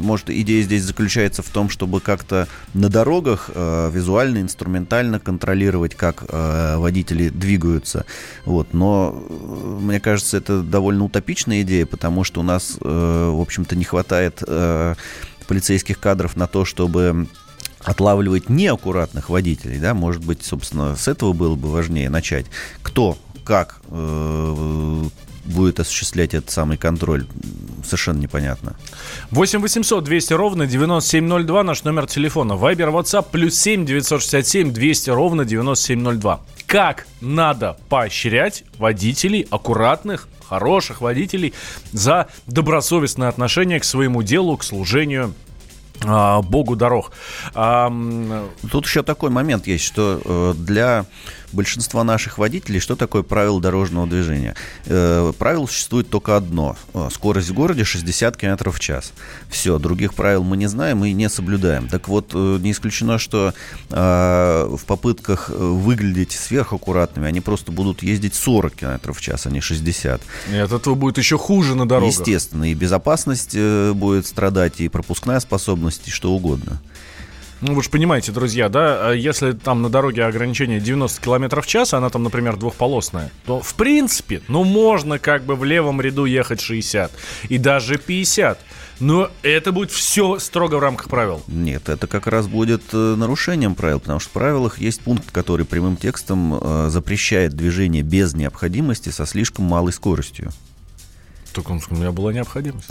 может, 0.00 0.30
идея 0.30 0.62
здесь 0.62 0.82
заключается 0.82 1.42
в 1.42 1.48
том, 1.48 1.68
чтобы 1.68 2.00
как-то 2.00 2.48
на 2.72 2.88
дорогах 2.88 3.50
э, 3.54 3.90
визуально, 3.92 4.38
инструментально 4.38 5.20
контролировать, 5.20 5.94
как 5.94 6.24
э, 6.28 6.76
водители 6.76 7.28
двигаются. 7.28 8.06
Вот. 8.44 8.72
Но, 8.72 9.14
э, 9.28 9.78
мне 9.80 10.00
кажется, 10.00 10.36
это 10.36 10.62
довольно 10.62 11.04
утопичная 11.04 11.62
идея, 11.62 11.86
потому 11.86 12.24
что 12.24 12.40
у 12.40 12.44
нас, 12.44 12.76
э, 12.80 13.30
в 13.34 13.40
общем-то, 13.40 13.76
не 13.76 13.84
хватает 13.84 14.42
э, 14.46 14.94
полицейских 15.46 15.98
кадров 16.00 16.36
на 16.36 16.46
то, 16.46 16.64
чтобы 16.64 17.28
отлавливать 17.80 18.48
неаккуратных 18.48 19.28
водителей, 19.28 19.78
да, 19.78 19.92
может 19.92 20.24
быть, 20.24 20.42
собственно, 20.42 20.96
с 20.96 21.06
этого 21.06 21.34
было 21.34 21.54
бы 21.54 21.70
важнее 21.70 22.08
начать. 22.08 22.46
Кто, 22.82 23.18
как, 23.44 23.80
э, 23.88 25.04
будет 25.44 25.80
осуществлять 25.80 26.34
этот 26.34 26.50
самый 26.50 26.76
контроль, 26.76 27.26
совершенно 27.84 28.18
непонятно. 28.18 28.76
8 29.30 29.60
800 29.60 30.04
200 30.04 30.32
ровно 30.32 30.66
9702 30.66 31.62
наш 31.62 31.84
номер 31.84 32.06
телефона. 32.06 32.56
Вайбер, 32.56 32.88
WhatsApp, 32.88 33.26
плюс 33.30 33.54
7 33.56 33.84
967 33.84 34.72
200 34.72 35.10
ровно 35.10 35.44
9702. 35.44 36.40
Как 36.66 37.06
надо 37.20 37.76
поощрять 37.88 38.64
водителей, 38.78 39.46
аккуратных, 39.50 40.28
хороших 40.48 41.00
водителей 41.00 41.54
за 41.92 42.28
добросовестное 42.46 43.28
отношение 43.28 43.80
к 43.80 43.84
своему 43.84 44.22
делу, 44.22 44.56
к 44.56 44.64
служению 44.64 45.34
а, 46.02 46.42
Богу 46.42 46.76
дорог. 46.76 47.12
Тут 47.52 48.86
еще 48.86 49.02
такой 49.02 49.30
момент 49.30 49.66
есть, 49.66 49.84
что 49.84 50.20
э, 50.24 50.54
для 50.56 51.06
большинства 51.54 52.04
наших 52.04 52.38
водителей, 52.38 52.80
что 52.80 52.96
такое 52.96 53.22
правило 53.22 53.60
дорожного 53.60 54.06
движения? 54.06 54.54
Э, 54.86 55.32
правило 55.38 55.66
существует 55.66 56.10
только 56.10 56.36
одно. 56.36 56.76
Э, 56.92 57.08
скорость 57.12 57.48
в 57.50 57.54
городе 57.54 57.84
60 57.84 58.36
км 58.36 58.70
в 58.70 58.80
час. 58.80 59.12
Все, 59.48 59.78
других 59.78 60.14
правил 60.14 60.44
мы 60.44 60.56
не 60.56 60.66
знаем 60.66 61.04
и 61.04 61.12
не 61.12 61.28
соблюдаем. 61.28 61.88
Так 61.88 62.08
вот, 62.08 62.32
э, 62.34 62.58
не 62.60 62.72
исключено, 62.72 63.18
что 63.18 63.54
э, 63.90 64.76
в 64.76 64.84
попытках 64.84 65.48
выглядеть 65.48 66.32
сверхаккуратными, 66.32 67.26
они 67.26 67.40
просто 67.40 67.72
будут 67.72 68.02
ездить 68.02 68.34
40 68.34 68.74
км 68.74 69.12
в 69.12 69.20
час, 69.20 69.46
а 69.46 69.50
не 69.50 69.60
60. 69.60 70.20
И 70.52 70.56
от 70.56 70.72
этого 70.72 70.94
будет 70.94 71.18
еще 71.18 71.38
хуже 71.38 71.74
на 71.74 71.86
дорогах. 71.86 72.12
Естественно, 72.12 72.70
и 72.70 72.74
безопасность 72.74 73.52
э, 73.54 73.92
будет 73.92 74.26
страдать, 74.26 74.80
и 74.80 74.88
пропускная 74.88 75.40
способность, 75.40 76.08
и 76.08 76.10
что 76.10 76.32
угодно. 76.32 76.80
Ну, 77.60 77.74
вы 77.74 77.82
же 77.82 77.90
понимаете, 77.90 78.32
друзья, 78.32 78.68
да, 78.68 79.10
а 79.10 79.12
если 79.12 79.52
там 79.52 79.82
на 79.82 79.88
дороге 79.88 80.24
ограничение 80.24 80.80
90 80.80 81.20
км 81.20 81.60
в 81.60 81.66
час, 81.66 81.94
она 81.94 82.10
там, 82.10 82.22
например, 82.22 82.56
двухполосная, 82.56 83.30
то, 83.46 83.60
в 83.60 83.74
принципе, 83.74 84.42
ну, 84.48 84.64
можно 84.64 85.18
как 85.18 85.44
бы 85.44 85.54
в 85.54 85.64
левом 85.64 86.00
ряду 86.00 86.24
ехать 86.24 86.60
60 86.60 87.10
и 87.48 87.58
даже 87.58 87.98
50. 87.98 88.58
Но 89.00 89.28
это 89.42 89.72
будет 89.72 89.90
все 89.90 90.38
строго 90.38 90.76
в 90.76 90.78
рамках 90.78 91.08
правил. 91.08 91.42
Нет, 91.48 91.88
это 91.88 92.06
как 92.06 92.28
раз 92.28 92.46
будет 92.46 92.82
э, 92.92 93.14
нарушением 93.16 93.74
правил, 93.74 93.98
потому 93.98 94.20
что 94.20 94.30
в 94.30 94.32
правилах 94.32 94.78
есть 94.78 95.00
пункт, 95.00 95.30
который 95.32 95.66
прямым 95.66 95.96
текстом 95.96 96.54
э, 96.60 96.88
запрещает 96.90 97.54
движение 97.54 98.02
без 98.02 98.34
необходимости 98.34 99.08
со 99.08 99.26
слишком 99.26 99.64
малой 99.64 99.92
скоростью. 99.92 100.52
Так 101.54 101.70
у 101.70 101.74
меня 101.94 102.10
была 102.10 102.32
необходимость. 102.32 102.88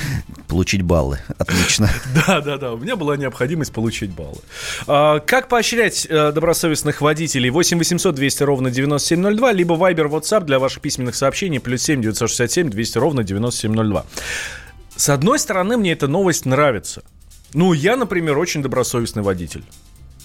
Получить 0.48 0.80
баллы. 0.80 1.18
Отлично. 1.36 1.90
Да, 2.26 2.40
да, 2.40 2.56
да. 2.56 2.72
У 2.72 2.78
меня 2.78 2.96
была 2.96 3.16
необходимость 3.16 3.72
получить 3.72 4.10
баллы. 4.10 4.38
А, 4.86 5.20
как 5.20 5.48
поощрять 5.48 6.06
а, 6.08 6.32
добросовестных 6.32 7.02
водителей? 7.02 7.50
8 7.50 7.78
800 7.78 8.14
200 8.14 8.42
ровно 8.42 8.70
9702, 8.70 9.52
либо 9.52 9.74
Viber, 9.74 10.08
WhatsApp 10.08 10.44
для 10.44 10.58
ваших 10.58 10.80
письменных 10.80 11.14
сообщений, 11.14 11.60
плюс 11.60 11.82
7 11.82 12.00
967 12.00 12.70
200 12.70 12.98
ровно 12.98 13.22
9702. 13.22 14.06
С 14.96 15.10
одной 15.10 15.38
стороны, 15.38 15.76
мне 15.76 15.92
эта 15.92 16.08
новость 16.08 16.46
нравится. 16.46 17.02
Ну, 17.52 17.74
я, 17.74 17.96
например, 17.96 18.38
очень 18.38 18.62
добросовестный 18.62 19.22
водитель. 19.22 19.64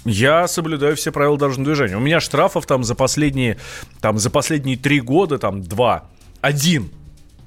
Я 0.05 0.47
соблюдаю 0.47 0.95
все 0.95 1.11
правила 1.11 1.37
дорожного 1.37 1.65
движения. 1.65 1.97
У 1.97 1.99
меня 1.99 2.21
штрафов 2.21 2.65
там 2.65 2.85
за 2.85 2.95
последние, 2.95 3.57
там, 3.99 4.17
за 4.17 4.29
последние 4.29 4.77
три 4.77 5.01
года, 5.01 5.37
там, 5.37 5.61
два. 5.61 6.05
Один 6.39 6.89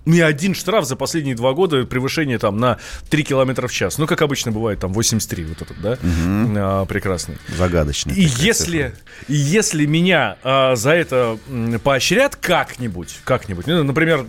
ни 0.07 0.21
один 0.21 0.55
штраф 0.55 0.85
за 0.87 0.97
последние 0.97 1.35
два 1.35 1.53
года 1.53 1.85
превышение 1.85 2.39
там 2.39 2.59
на 2.59 2.79
3 3.11 3.25
километра 3.25 3.69
в 3.69 3.73
час. 3.73 3.99
Ну, 3.99 4.07
как 4.07 4.23
обычно 4.23 4.53
бывает, 4.53 4.81
там 4.81 4.93
83 4.93 5.45
вот 5.45 5.63
этот, 5.63 5.81
да? 5.81 5.93
Угу. 5.93 6.55
А, 6.57 6.85
прекрасный. 6.87 7.39
Загадочный. 7.57 8.15
И 8.15 8.23
если, 8.23 8.95
и 9.29 9.35
если 9.35 9.87
меня 9.87 10.37
а, 10.43 10.77
за 10.77 10.91
это 10.91 11.39
поощрят 11.83 12.37
как-нибудь, 12.37 13.17
как-нибудь, 13.25 13.67
ну, 13.67 13.83
например, 13.83 14.27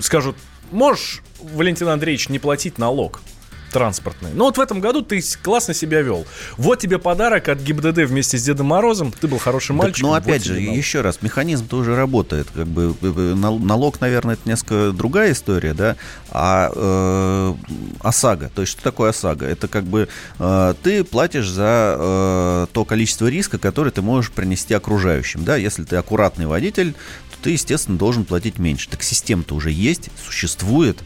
скажут, 0.00 0.36
можешь, 0.70 1.22
Валентин 1.40 1.88
Андреевич, 1.88 2.28
не 2.28 2.38
платить 2.38 2.78
налог. 2.78 3.20
Транспортные. 3.68 4.34
Но 4.34 4.44
вот 4.44 4.58
в 4.58 4.60
этом 4.60 4.80
году 4.80 5.02
ты 5.02 5.22
классно 5.42 5.74
себя 5.74 6.02
вел. 6.02 6.26
Вот 6.56 6.80
тебе 6.80 6.98
подарок 6.98 7.48
от 7.48 7.60
ГИБДД 7.60 7.98
вместе 8.08 8.38
с 8.38 8.42
Дедом 8.42 8.66
Морозом. 8.66 9.12
Ты 9.12 9.28
был 9.28 9.38
хороший 9.38 9.72
мальчик. 9.72 10.02
Ну, 10.02 10.14
опять 10.14 10.46
вот 10.46 10.54
же, 10.54 10.60
еще 10.60 11.00
раз, 11.00 11.22
механизм 11.22 11.66
тоже 11.66 11.96
работает. 11.96 12.48
Как 12.54 12.66
бы 12.66 12.94
э, 13.00 13.06
э, 13.06 13.34
налог, 13.34 14.00
наверное, 14.00 14.34
это 14.34 14.48
несколько 14.48 14.92
другая 14.92 15.32
история, 15.32 15.74
да. 15.74 15.96
А 16.30 16.70
э, 16.74 17.54
ОСАГО, 18.00 18.50
то 18.54 18.62
есть 18.62 18.72
что 18.72 18.82
такое 18.82 19.10
ОСАГО? 19.10 19.46
Это 19.46 19.68
как 19.68 19.84
бы 19.84 20.08
э, 20.38 20.74
ты 20.82 21.04
платишь 21.04 21.48
за 21.48 21.96
э, 21.98 22.66
то 22.72 22.84
количество 22.84 23.26
риска, 23.26 23.58
которое 23.58 23.90
ты 23.90 24.02
можешь 24.02 24.30
принести 24.30 24.74
окружающим, 24.74 25.44
да. 25.44 25.56
Если 25.56 25.84
ты 25.84 25.96
аккуратный 25.96 26.46
водитель, 26.46 26.92
то 26.92 27.44
ты, 27.44 27.50
естественно, 27.50 27.98
должен 27.98 28.24
платить 28.24 28.58
меньше. 28.58 28.88
Так 28.88 29.02
система-то 29.02 29.54
уже 29.54 29.70
есть, 29.70 30.10
существует. 30.24 31.02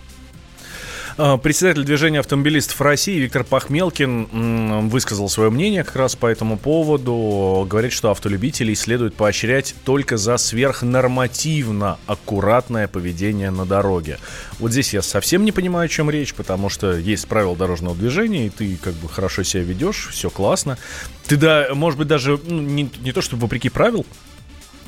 А, 1.19 1.37
председатель 1.37 1.85
движения 1.85 2.21
автомобилистов 2.21 2.81
России 2.81 3.19
Виктор 3.19 3.45
Пахмелкин 3.45 4.89
высказал 4.89 5.29
свое 5.29 5.51
мнение 5.51 5.85
как 5.85 5.97
раз 5.97 6.17
по 6.17 6.27
этому 6.27 6.57
поводу. 6.57 7.67
Говорит, 7.69 7.93
что 7.93 8.11
автолюбителей 8.11 8.75
следует 8.75 9.15
поощрять 9.15 9.75
только 9.85 10.17
за 10.17 10.37
сверхнормативно 10.37 11.99
аккуратное 12.07 12.89
поведение 12.89 13.51
на 13.51 13.67
дороге. 13.67 14.19
Вот 14.59 14.73
здесь 14.73 14.95
я 14.95 15.03
совсем 15.03 15.45
не 15.45 15.53
понимаю, 15.53 15.87
о 15.87 15.89
чем 15.89 16.11
речь, 16.11 16.35
потому 16.35 16.69
что 16.69 16.97
есть 16.97 17.27
правила 17.29 17.57
дорожного 17.57 17.95
движения, 17.95 18.47
и 18.47 18.51
ты 18.51 18.77
как 18.77 18.95
бы 18.95 19.09
хорошо 19.09 19.43
себя 19.43 19.63
ведешь, 19.63 20.09
все 20.13 20.31
классно. 20.31 20.79
Ты, 21.27 21.37
да, 21.37 21.69
может 21.75 21.99
быть, 21.99 22.09
даже 22.09 22.41
ну, 22.45 22.61
не, 22.61 22.91
не 23.01 23.13
то, 23.13 23.21
чтобы 23.21 23.43
вопреки 23.43 23.69
правил, 23.69 24.07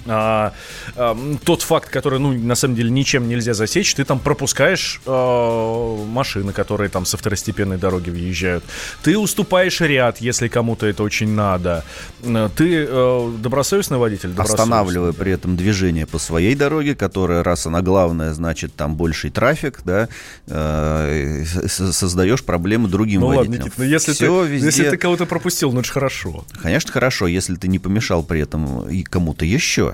а, 0.06 0.52
а, 0.96 1.16
тот 1.44 1.62
факт, 1.62 1.88
который, 1.88 2.18
ну, 2.18 2.32
на 2.32 2.54
самом 2.54 2.74
деле 2.74 2.90
ничем 2.90 3.28
нельзя 3.28 3.54
засечь, 3.54 3.94
ты 3.94 4.04
там 4.04 4.18
пропускаешь 4.18 5.00
а, 5.06 6.04
машины, 6.06 6.52
которые 6.52 6.90
там 6.90 7.06
со 7.06 7.16
второстепенной 7.16 7.78
дороги 7.78 8.10
въезжают. 8.10 8.64
Ты 9.02 9.18
уступаешь 9.18 9.80
ряд, 9.80 10.18
если 10.20 10.48
кому-то 10.48 10.86
это 10.86 11.02
очень 11.02 11.30
надо. 11.30 11.84
Ты 12.22 12.86
а, 12.88 13.36
добросовестный 13.38 13.98
водитель? 13.98 14.30
Добросовестный. 14.30 14.62
Останавливая 14.64 15.12
при 15.12 15.32
этом 15.32 15.56
движение 15.56 16.06
по 16.06 16.18
своей 16.18 16.54
дороге, 16.54 16.94
которая, 16.94 17.42
раз 17.42 17.66
она 17.66 17.80
главная, 17.80 18.32
значит, 18.32 18.74
там 18.74 18.96
больший 18.96 19.30
трафик, 19.30 19.80
да, 19.84 20.08
э, 20.46 21.44
создаешь 21.44 22.44
проблемы 22.44 22.88
другим 22.88 23.22
ну, 23.22 23.28
водителям. 23.28 23.52
Ладно, 23.52 23.64
Никит, 23.64 23.78
ну, 23.78 23.84
если, 23.84 24.12
Все 24.12 24.44
ты, 24.44 24.50
везде... 24.50 24.66
если 24.66 24.90
ты 24.90 24.96
кого-то 24.96 25.26
пропустил, 25.26 25.72
ну 25.72 25.80
это 25.80 25.86
же 25.86 25.92
хорошо. 25.92 26.44
Конечно, 26.62 26.92
хорошо, 26.92 27.26
если 27.26 27.56
ты 27.56 27.68
не 27.68 27.78
помешал 27.78 28.22
при 28.22 28.40
этом 28.40 28.88
и 28.88 29.02
кому-то 29.02 29.44
еще. 29.44 29.93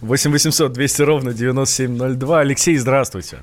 8 0.00 0.30
800 0.30 0.72
200 0.72 1.02
ровно 1.02 1.32
9702. 1.32 2.40
Алексей, 2.40 2.76
здравствуйте. 2.76 3.38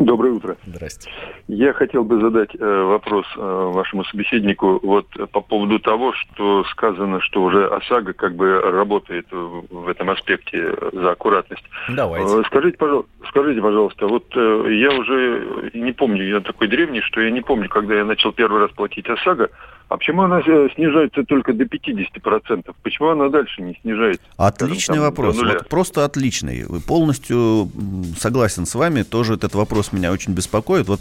Доброе 0.00 0.32
утро. 0.32 0.56
Здрасте. 0.64 1.10
Я 1.48 1.72
хотел 1.72 2.04
бы 2.04 2.20
задать 2.20 2.50
э, 2.54 2.82
вопрос 2.82 3.26
э, 3.36 3.40
вашему 3.40 4.04
собеседнику 4.04 4.78
вот 4.82 5.06
по 5.32 5.40
поводу 5.40 5.80
того, 5.80 6.12
что 6.12 6.62
сказано, 6.70 7.20
что 7.20 7.42
уже 7.42 7.66
ОСАГО 7.66 8.12
как 8.12 8.36
бы 8.36 8.60
работает 8.60 9.26
в 9.30 9.88
этом 9.88 10.10
аспекте 10.10 10.72
за 10.92 11.10
аккуратность. 11.10 11.64
Давайте. 11.88 12.32
Э, 12.32 12.42
скажите, 12.46 12.76
пожалуйста, 12.78 13.10
скажите, 13.28 13.60
пожалуйста, 13.60 14.06
вот 14.06 14.24
э, 14.36 14.66
я 14.74 14.90
уже 14.90 15.70
не 15.74 15.92
помню, 15.92 16.28
я 16.28 16.40
такой 16.40 16.68
древний, 16.68 17.00
что 17.00 17.20
я 17.20 17.30
не 17.30 17.40
помню, 17.40 17.68
когда 17.68 17.94
я 17.96 18.04
начал 18.04 18.32
первый 18.32 18.60
раз 18.60 18.70
платить 18.70 19.08
ОСАГО, 19.08 19.50
а 19.88 19.96
почему 19.96 20.22
она 20.22 20.40
э, 20.40 20.68
снижается 20.74 21.24
только 21.24 21.54
до 21.54 21.64
50%? 21.64 22.74
Почему 22.82 23.08
она 23.08 23.30
дальше 23.30 23.62
не 23.62 23.74
снижается? 23.80 24.22
Отличный 24.36 24.80
скажем, 24.80 24.94
там, 24.96 25.04
вопрос. 25.04 25.36
Вот 25.36 25.68
просто 25.68 26.04
отличный. 26.04 26.66
Полностью 26.86 27.70
согласен 28.18 28.66
с 28.66 28.74
вами. 28.74 29.02
Тоже 29.02 29.34
этот 29.34 29.54
вопрос 29.54 29.92
меня 29.92 30.12
очень 30.12 30.34
беспокоит. 30.34 30.88
Вот 30.88 31.00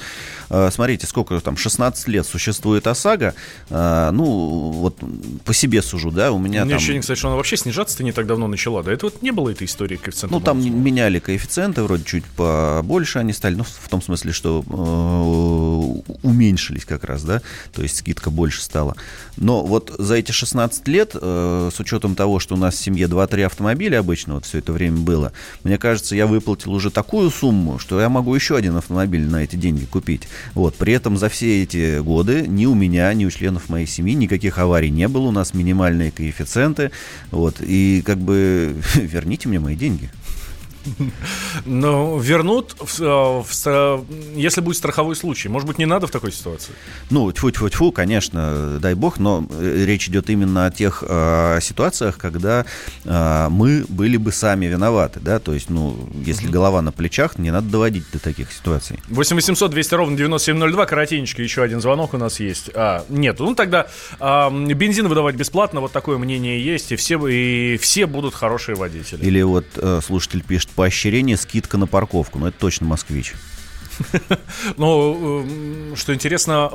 э, 0.49 0.69
смотрите, 0.71 1.05
сколько 1.05 1.37
там, 1.41 1.57
16 1.57 2.07
лет 2.07 2.25
существует 2.25 2.87
ОСАГО. 2.87 3.33
Э, 3.69 4.11
ну, 4.11 4.23
вот 4.71 4.95
по 5.43 5.53
себе 5.53 5.81
сужу, 5.81 6.09
да, 6.09 6.31
у 6.31 6.39
меня 6.39 6.63
Мне 6.63 6.71
там... 6.71 6.77
ощущение, 6.77 7.01
кстати, 7.01 7.19
что 7.19 7.27
она 7.27 7.35
вообще 7.35 7.57
снижаться-то 7.57 8.05
не 8.05 8.13
так 8.13 8.25
давно 8.25 8.47
начала. 8.47 8.83
Да, 8.83 8.93
это 8.93 9.07
вот 9.07 9.21
не 9.21 9.31
было 9.31 9.49
этой 9.49 9.65
истории 9.65 9.97
коэффициента. 9.97 10.33
Ну, 10.33 10.39
там 10.39 10.61
меняли 10.61 11.19
коэффициенты, 11.19 11.83
вроде 11.83 12.05
чуть 12.05 12.23
побольше 12.23 13.19
они 13.19 13.33
стали. 13.33 13.55
Ну, 13.55 13.65
в 13.65 13.89
том 13.89 14.01
смысле, 14.01 14.31
что 14.31 14.61
уменьшились 16.23 16.85
как 16.85 17.03
раз, 17.03 17.23
да, 17.23 17.41
то 17.73 17.81
есть 17.81 17.97
скидка 17.97 18.29
больше 18.29 18.61
стала 18.61 18.76
стало. 18.77 18.95
Но 19.37 19.63
вот 19.63 19.93
за 19.97 20.15
эти 20.15 20.31
16 20.31 20.87
лет, 20.87 21.11
э, 21.13 21.69
с 21.73 21.79
учетом 21.79 22.15
того, 22.15 22.39
что 22.39 22.55
у 22.55 22.57
нас 22.57 22.75
в 22.75 22.79
семье 22.79 23.07
2-3 23.07 23.45
автомобиля 23.45 23.99
обычно 23.99 24.35
вот 24.35 24.45
все 24.45 24.59
это 24.59 24.71
время 24.71 24.97
было, 24.97 25.31
мне 25.63 25.77
кажется, 25.77 26.15
я 26.15 26.27
выплатил 26.27 26.73
уже 26.73 26.91
такую 26.91 27.31
сумму, 27.31 27.79
что 27.79 27.99
я 27.99 28.09
могу 28.09 28.35
еще 28.35 28.55
один 28.55 28.75
автомобиль 28.77 29.27
на 29.27 29.43
эти 29.43 29.55
деньги 29.55 29.85
купить. 29.85 30.27
Вот. 30.53 30.75
При 30.75 30.93
этом 30.93 31.17
за 31.17 31.29
все 31.29 31.63
эти 31.63 31.99
годы 31.99 32.45
ни 32.47 32.65
у 32.65 32.75
меня, 32.75 33.13
ни 33.13 33.25
у 33.25 33.31
членов 33.31 33.69
моей 33.69 33.87
семьи 33.87 34.13
никаких 34.15 34.57
аварий 34.57 34.91
не 34.91 35.07
было. 35.07 35.27
У 35.27 35.31
нас 35.31 35.53
минимальные 35.53 36.11
коэффициенты. 36.11 36.91
Вот. 37.31 37.55
И 37.61 38.03
как 38.05 38.17
бы 38.17 38.75
верните 38.95 39.49
мне 39.49 39.59
мои 39.59 39.75
деньги. 39.75 40.09
Но 41.65 42.17
вернут, 42.17 42.75
в, 42.79 43.01
э, 43.01 43.43
в, 43.43 44.05
если 44.35 44.61
будет 44.61 44.77
страховой 44.77 45.15
случай. 45.15 45.49
Может 45.49 45.67
быть, 45.67 45.77
не 45.77 45.85
надо 45.85 46.07
в 46.07 46.11
такой 46.11 46.31
ситуации? 46.31 46.73
Ну, 47.09 47.31
тьфу-тьфу-тьфу, 47.31 47.91
конечно, 47.91 48.79
дай 48.79 48.93
бог, 48.93 49.19
но 49.19 49.47
э, 49.49 49.85
речь 49.85 50.07
идет 50.07 50.29
именно 50.29 50.65
о 50.65 50.71
тех 50.71 51.03
э, 51.07 51.59
ситуациях, 51.61 52.17
когда 52.17 52.65
э, 53.05 53.47
мы 53.49 53.85
были 53.87 54.17
бы 54.17 54.31
сами 54.31 54.65
виноваты, 54.65 55.19
да, 55.19 55.39
то 55.39 55.53
есть, 55.53 55.69
ну, 55.69 55.97
если 56.25 56.47
голова 56.47 56.81
на 56.81 56.91
плечах, 56.91 57.37
не 57.37 57.51
надо 57.51 57.69
доводить 57.69 58.03
до 58.11 58.19
таких 58.19 58.51
ситуаций. 58.51 58.99
8 59.09 59.35
800 59.35 59.71
200 59.71 59.95
ровно 59.95 60.17
9702, 60.17 60.85
коротенечко, 60.85 61.41
еще 61.41 61.63
один 61.63 61.81
звонок 61.81 62.13
у 62.13 62.17
нас 62.17 62.39
есть. 62.39 62.69
А, 62.73 63.05
нет, 63.09 63.39
ну 63.39 63.55
тогда 63.55 63.87
а, 64.19 64.49
бензин 64.49 65.07
выдавать 65.07 65.35
бесплатно, 65.35 65.81
вот 65.81 65.91
такое 65.91 66.17
мнение 66.17 66.63
есть, 66.63 66.91
и 66.91 66.95
все, 66.95 67.25
и 67.27 67.77
все 67.77 68.05
будут 68.05 68.33
хорошие 68.33 68.75
водители. 68.75 69.23
Или 69.23 69.41
вот 69.41 69.65
э, 69.75 69.99
слушатель 70.05 70.43
пишет, 70.43 70.69
поощрение, 70.77 71.37
скидка 71.37 71.77
на 71.77 71.87
парковку. 71.87 72.37
Ну, 72.37 72.45
это 72.45 72.57
точно 72.59 72.85
москвич. 72.85 73.33
Но, 74.77 75.43
э, 75.43 75.95
что 75.95 76.13
интересно, 76.13 76.71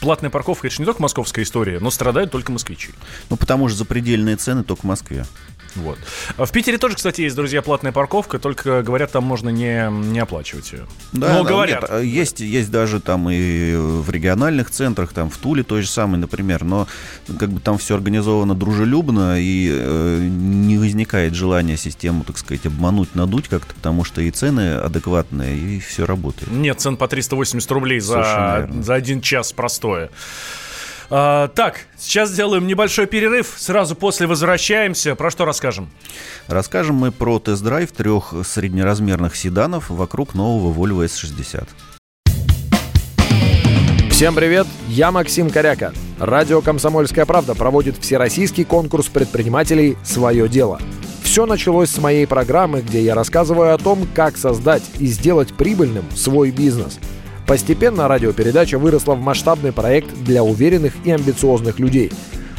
платная 0.00 0.30
парковка, 0.30 0.66
это 0.66 0.76
же 0.76 0.82
не 0.82 0.86
только 0.86 1.02
московская 1.02 1.42
история, 1.42 1.80
но 1.80 1.90
страдают 1.90 2.30
только 2.30 2.52
москвичи. 2.52 2.90
Ну, 3.28 3.36
потому 3.36 3.68
что 3.68 3.78
запредельные 3.78 4.36
цены 4.36 4.64
только 4.64 4.82
в 4.82 4.84
Москве. 4.84 5.26
Вот. 5.76 5.98
А 6.36 6.44
в 6.46 6.52
Питере 6.52 6.78
тоже, 6.78 6.96
кстати, 6.96 7.20
есть, 7.22 7.36
друзья, 7.36 7.62
платная 7.62 7.92
парковка, 7.92 8.38
только 8.38 8.82
говорят, 8.82 9.12
там 9.12 9.24
можно 9.24 9.50
не, 9.50 9.88
не 9.90 10.18
оплачивать 10.18 10.72
ее. 10.72 10.86
Да, 11.12 11.34
Но 11.34 11.44
да, 11.44 11.48
говорят. 11.48 11.90
Нет, 11.90 12.02
есть, 12.02 12.40
есть 12.40 12.70
даже 12.70 13.00
там 13.00 13.30
и 13.30 13.74
в 13.76 14.10
региональных 14.10 14.70
центрах, 14.70 15.12
там 15.12 15.30
в 15.30 15.36
Туле 15.38 15.62
то 15.62 15.80
же 15.80 15.88
самое, 15.88 16.18
например, 16.18 16.64
но 16.64 16.88
как 17.38 17.50
бы 17.50 17.60
там 17.60 17.78
все 17.78 17.94
организовано 17.94 18.54
дружелюбно 18.54 19.40
и 19.40 19.70
э, 19.72 20.18
не 20.28 20.78
возникает 20.78 21.34
желания 21.34 21.76
систему, 21.76 22.24
так 22.24 22.38
сказать, 22.38 22.66
обмануть, 22.66 23.14
надуть 23.14 23.48
как-то, 23.48 23.74
потому 23.74 24.04
что 24.04 24.20
и 24.20 24.30
цены 24.30 24.74
адекватные, 24.74 25.56
и 25.56 25.80
все 25.80 26.04
работает. 26.04 26.39
Нет 26.46 26.80
цен 26.80 26.96
по 26.96 27.08
380 27.08 27.70
рублей 27.70 28.00
за, 28.00 28.68
за 28.80 28.94
один 28.94 29.20
час 29.20 29.52
простое. 29.52 30.10
А, 31.12 31.48
так, 31.48 31.86
сейчас 31.98 32.30
сделаем 32.30 32.66
небольшой 32.66 33.06
перерыв. 33.06 33.54
Сразу 33.56 33.96
после 33.96 34.26
возвращаемся. 34.28 35.16
Про 35.16 35.30
что 35.30 35.44
расскажем? 35.44 35.90
Расскажем 36.46 36.96
мы 36.96 37.10
про 37.10 37.40
тест-драйв 37.40 37.90
трех 37.90 38.32
среднеразмерных 38.44 39.34
седанов 39.34 39.90
вокруг 39.90 40.34
нового 40.34 40.72
Volvo 40.72 41.04
S60. 41.04 41.66
Всем 44.10 44.34
привет, 44.34 44.66
я 44.86 45.10
Максим 45.10 45.50
Коряка. 45.50 45.92
Радио 46.18 46.60
«Комсомольская 46.60 47.24
правда» 47.24 47.54
проводит 47.54 47.96
всероссийский 47.96 48.64
конкурс 48.64 49.08
предпринимателей 49.08 49.96
«Свое 50.04 50.46
дело». 50.46 50.78
Все 51.30 51.46
началось 51.46 51.90
с 51.90 51.98
моей 51.98 52.26
программы, 52.26 52.80
где 52.80 53.00
я 53.00 53.14
рассказываю 53.14 53.72
о 53.72 53.78
том, 53.78 54.00
как 54.16 54.36
создать 54.36 54.82
и 54.98 55.06
сделать 55.06 55.54
прибыльным 55.54 56.04
свой 56.16 56.50
бизнес– 56.50 56.98
Постепенно 57.50 58.06
радиопередача 58.06 58.78
выросла 58.78 59.14
в 59.16 59.20
масштабный 59.20 59.72
проект 59.72 60.14
для 60.22 60.44
уверенных 60.44 60.94
и 61.04 61.10
амбициозных 61.10 61.80
людей. 61.80 62.12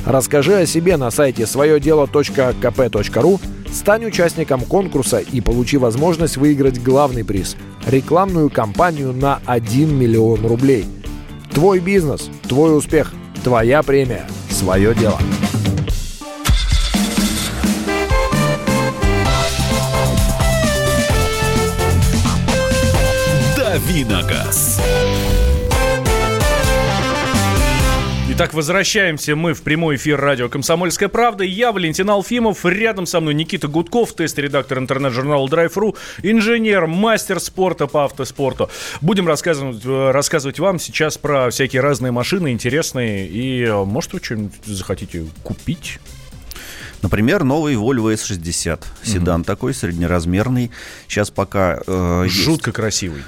Расскажи 0.06 0.54
о 0.58 0.66
себе 0.66 0.98
на 0.98 1.12
сайте 1.12 1.46
своедело.кп.ру, 1.46 3.40
стань 3.72 4.06
участником 4.06 4.60
конкурса 4.66 5.20
и 5.20 5.40
получи 5.40 5.78
возможность 5.78 6.36
выиграть 6.36 6.84
главный 6.84 7.24
приз– 7.24 7.56
рекламную 7.88 8.50
кампанию 8.50 9.14
на 9.14 9.40
1 9.46 9.98
миллион 9.98 10.46
рублей. 10.46 10.84
Твой 11.54 11.80
бизнес, 11.80 12.30
твой 12.50 12.78
успех, 12.78 13.14
твоя 13.46 13.84
премия, 13.84 14.28
свое 14.50 14.94
дело. 14.94 15.20
«Давиногаз». 23.92 24.80
Итак, 28.30 28.54
возвращаемся 28.54 29.36
мы 29.36 29.54
в 29.54 29.64
прямой 29.64 29.98
эфир 29.98 30.18
радио 30.18 30.48
«Комсомольская 30.48 31.10
правда». 31.10 31.44
Я 31.44 31.74
Валентин 31.74 32.10
Алфимов, 32.10 32.64
рядом 32.64 33.06
со 33.06 33.20
мной 33.20 33.34
Никита 33.34 33.68
Гудков, 33.68 34.14
тест-редактор 34.14 34.78
интернет-журнала 34.78 35.46
Drive.ru, 35.46 35.98
инженер, 36.24 36.88
мастер 36.88 37.42
спорта 37.42 37.88
по 37.88 38.06
автоспорту. 38.06 38.70
Будем 39.02 39.28
рассказывать, 39.28 39.84
э, 39.84 40.12
рассказывать 40.12 40.60
вам 40.60 40.80
сейчас 40.80 41.18
про 41.18 41.50
всякие 41.50 41.82
разные 41.82 42.14
машины 42.14 42.54
интересные. 42.54 43.28
И, 43.28 43.66
э, 43.66 43.84
может, 43.84 44.14
вы 44.14 44.22
что-нибудь 44.24 44.54
захотите 44.68 45.26
купить? 45.44 46.00
Например, 47.02 47.44
новый 47.44 47.76
Volvo 47.76 48.14
S60. 48.14 48.80
Седан 49.04 49.42
mm-hmm. 49.42 49.44
такой, 49.44 49.74
среднеразмерный. 49.74 50.72
Сейчас 51.10 51.30
пока... 51.30 51.82
Э, 51.86 52.26
Жутко 52.30 52.70
есть... 52.70 52.76
красивый 52.78 53.24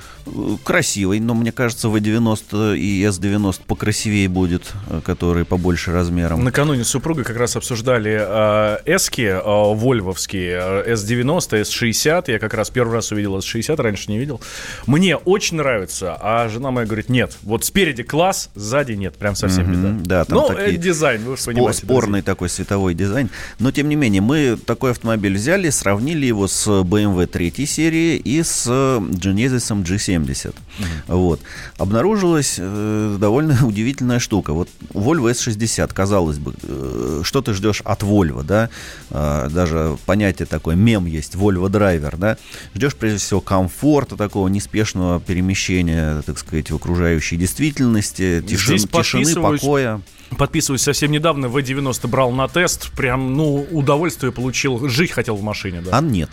красивый, 0.63 1.19
но 1.19 1.33
мне 1.33 1.51
кажется, 1.51 1.88
V90 1.88 2.77
и 2.77 3.03
S90 3.03 3.62
покрасивее 3.67 4.29
будет, 4.29 4.71
э, 4.89 5.01
который 5.03 5.45
побольше 5.45 5.91
размером. 5.91 6.43
Накануне 6.43 6.83
супруга 6.83 7.23
как 7.23 7.38
раз 7.38 7.55
обсуждали 7.55 8.17
э, 8.19 8.77
эски 8.86 9.21
э, 9.21 9.41
вольвовские, 9.43 10.86
S90, 10.88 11.62
S60. 11.62 12.31
Я 12.31 12.39
как 12.39 12.53
раз 12.53 12.69
первый 12.69 12.93
раз 12.93 13.12
увидел 13.12 13.38
S60, 13.38 13.75
раньше 13.81 14.12
не 14.12 14.17
видел. 14.17 14.41
Мне 14.88 15.17
очень 15.17 15.57
нравится, 15.57 16.17
а 16.19 16.47
жена 16.49 16.71
моя 16.71 16.86
говорит, 16.86 17.09
нет, 17.09 17.38
вот 17.43 17.65
спереди 17.65 18.03
класс, 18.03 18.49
сзади 18.55 18.93
нет, 18.93 19.15
прям 19.15 19.36
совсем 19.36 19.69
mm-hmm, 19.69 19.99
беда. 19.99 20.23
Да, 20.23 20.25
там 20.25 20.38
ну, 20.39 20.47
такие 20.47 20.77
дизайн, 20.77 21.23
вы 21.23 21.33
спо- 21.33 21.47
понимаете. 21.47 21.79
Спорный 21.79 22.19
друзья. 22.19 22.33
такой 22.33 22.49
световой 22.49 22.93
дизайн. 22.93 23.29
Но, 23.59 23.71
тем 23.71 23.89
не 23.89 23.95
менее, 23.95 24.21
мы 24.21 24.57
такой 24.57 24.91
автомобиль 24.91 25.36
взяли, 25.36 25.69
сравнили 25.69 26.25
его 26.25 26.47
с 26.47 26.67
BMW 26.67 27.27
3 27.27 27.65
серии 27.65 28.17
и 28.17 28.41
с 28.43 28.67
Genesis 28.67 29.83
G7 29.83 30.12
70. 30.13 30.54
Mm-hmm. 30.56 30.86
Вот. 31.08 31.39
Обнаружилась 31.78 32.56
э, 32.58 33.17
довольно 33.19 33.58
удивительная 33.65 34.19
штука. 34.19 34.54
Вот 34.54 34.69
Volvo 34.93 35.32
S60, 35.32 35.93
казалось 35.93 36.38
бы, 36.38 36.54
э, 36.63 37.21
что 37.23 37.41
ты 37.41 37.54
ждешь 37.54 37.82
от 37.84 38.04
Volvo, 38.04 38.43
да? 38.43 38.69
Э, 39.10 39.49
даже 39.49 39.97
понятие 40.06 40.45
такое, 40.45 40.76
мем 40.76 41.06
есть, 41.06 41.36
Volvo 41.36 41.69
драйвер, 41.69 42.17
да? 42.17 42.38
Ждешь, 42.76 42.95
прежде 42.95 43.19
всего, 43.19 43.41
комфорта 43.41 44.15
такого, 44.15 44.47
неспешного 44.47 45.19
перемещения, 45.19 46.21
так 46.21 46.38
сказать, 46.38 46.71
в 46.71 46.76
окружающей 46.76 47.38
действительности, 47.38 48.43
тишин, 48.47 48.78
тишины, 48.78 49.36
покоя. 49.41 50.02
Подписываюсь, 50.38 50.82
совсем 50.82 51.12
недавно 51.12 51.45
V90 51.45 52.08
брал 52.08 52.32
на 52.32 52.47
тест, 52.47 52.91
прям, 52.93 53.36
ну, 53.36 53.67
удовольствие 53.71 54.32
получил, 54.32 54.89
жить 54.89 55.12
хотел 55.12 55.36
в 55.36 55.43
машине, 55.43 55.82
да. 55.82 55.97
А 55.97 56.02
нет. 56.02 56.30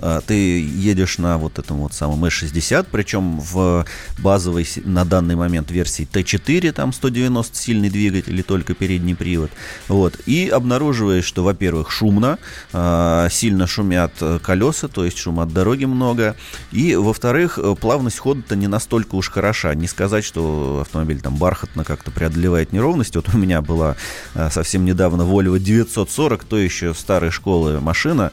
А, 0.00 0.20
ты 0.20 0.60
едешь 0.60 1.18
на 1.18 1.38
вот 1.38 1.58
этом 1.58 1.78
вот 1.78 1.92
самом 1.92 2.24
S60, 2.24 2.86
причем 2.90 3.40
в 3.40 3.84
базовой 4.18 4.66
на 4.84 5.04
данный 5.04 5.36
момент 5.36 5.70
версии 5.70 6.08
T4, 6.10 6.72
там 6.72 6.92
190 6.92 7.56
сильный 7.56 7.90
двигатель 7.90 8.38
и 8.38 8.42
только 8.42 8.74
передний 8.74 9.14
привод, 9.14 9.50
вот, 9.88 10.18
и 10.26 10.48
обнаруживаешь, 10.48 11.24
что, 11.24 11.44
во-первых, 11.44 11.90
шумно, 11.90 12.38
а, 12.72 13.28
сильно 13.30 13.66
шумят 13.66 14.12
колеса, 14.42 14.88
то 14.88 15.04
есть 15.04 15.18
шума 15.18 15.44
от 15.44 15.52
дороги 15.52 15.84
много, 15.84 16.36
и, 16.72 16.96
во-вторых, 16.96 17.58
плавность 17.80 18.18
хода-то 18.18 18.56
не 18.56 18.66
настолько 18.66 19.14
уж 19.14 19.30
хороша, 19.30 19.74
не 19.74 19.86
сказать, 19.86 20.24
что 20.24 20.80
автомобиль 20.82 21.20
там 21.20 21.36
бархатно 21.36 21.84
как-то 21.84 22.10
преодолевает 22.10 22.72
неровность, 22.72 23.16
вот 23.16 23.32
у 23.32 23.38
меня 23.38 23.62
была 23.62 23.96
а, 24.34 24.50
совсем 24.50 24.84
недавно 24.84 25.22
Volvo 25.22 25.58
940, 25.58 26.44
то 26.44 26.58
еще 26.58 26.94
старой 26.94 27.30
школы 27.30 27.80
машина, 27.80 28.32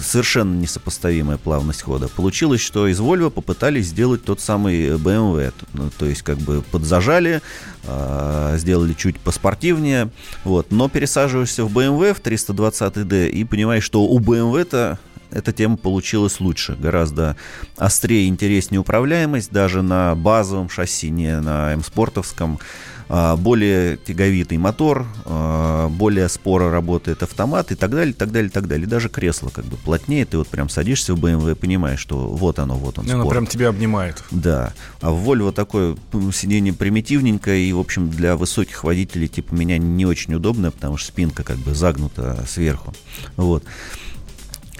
совершенно 0.00 0.54
не 0.54 0.66
сопоставимая 0.66 0.91
сопоставимая 0.92 1.38
плавность 1.38 1.82
хода. 1.82 2.08
Получилось, 2.08 2.60
что 2.60 2.86
из 2.86 3.00
Volvo 3.00 3.30
попытались 3.30 3.86
сделать 3.86 4.24
тот 4.24 4.40
самый 4.40 4.90
BMW. 4.90 5.52
Ну, 5.72 5.90
то 5.98 6.06
есть, 6.06 6.22
как 6.22 6.38
бы 6.38 6.62
подзажали, 6.70 7.40
э, 7.84 8.54
сделали 8.58 8.92
чуть 8.92 9.18
поспортивнее. 9.18 10.10
Вот. 10.44 10.70
Но 10.70 10.88
пересаживаешься 10.88 11.64
в 11.64 11.76
BMW 11.76 12.14
в 12.14 12.20
320D 12.20 13.30
и 13.30 13.44
понимаешь, 13.44 13.84
что 13.84 14.02
у 14.02 14.20
BMW-то 14.20 14.98
эта 15.30 15.52
тема 15.52 15.78
получилась 15.78 16.40
лучше, 16.40 16.76
гораздо 16.78 17.36
острее, 17.76 18.28
интереснее 18.28 18.80
управляемость, 18.80 19.50
даже 19.50 19.80
на 19.80 20.14
базовом 20.14 20.68
шасси, 20.68 21.08
не 21.08 21.40
на 21.40 21.72
М-спортовском. 21.72 22.58
А, 23.08 23.36
более 23.36 23.96
тяговитый 23.96 24.58
мотор, 24.58 25.06
а, 25.24 25.88
более 25.88 26.28
споро 26.28 26.70
работает 26.70 27.22
автомат 27.22 27.72
и 27.72 27.74
так 27.74 27.90
далее, 27.90 28.14
так 28.14 28.30
далее, 28.30 28.50
так 28.50 28.66
далее. 28.66 28.86
И 28.86 28.88
даже 28.88 29.08
кресло 29.08 29.50
как 29.50 29.64
бы 29.64 29.76
плотнее, 29.76 30.24
ты 30.24 30.38
вот 30.38 30.48
прям 30.48 30.68
садишься 30.68 31.14
в 31.14 31.20
BMW 31.22 31.52
и 31.52 31.54
понимаешь, 31.54 32.00
что 32.00 32.16
вот 32.16 32.58
оно, 32.58 32.74
вот 32.76 32.98
он. 32.98 33.06
И 33.06 33.10
оно 33.10 33.28
прям 33.28 33.46
тебя 33.46 33.68
обнимает. 33.68 34.22
Да. 34.30 34.72
А 35.00 35.10
в 35.10 35.28
Volvo 35.28 35.52
такое 35.52 35.96
сиденье 36.32 36.72
примитивненькое 36.72 37.64
и, 37.64 37.72
в 37.72 37.78
общем, 37.78 38.10
для 38.10 38.36
высоких 38.36 38.84
водителей 38.84 39.28
типа 39.28 39.54
меня 39.54 39.78
не 39.78 40.06
очень 40.06 40.34
удобно, 40.34 40.70
потому 40.70 40.96
что 40.96 41.08
спинка 41.08 41.42
как 41.42 41.58
бы 41.58 41.74
загнута 41.74 42.44
сверху. 42.46 42.94
Вот. 43.36 43.64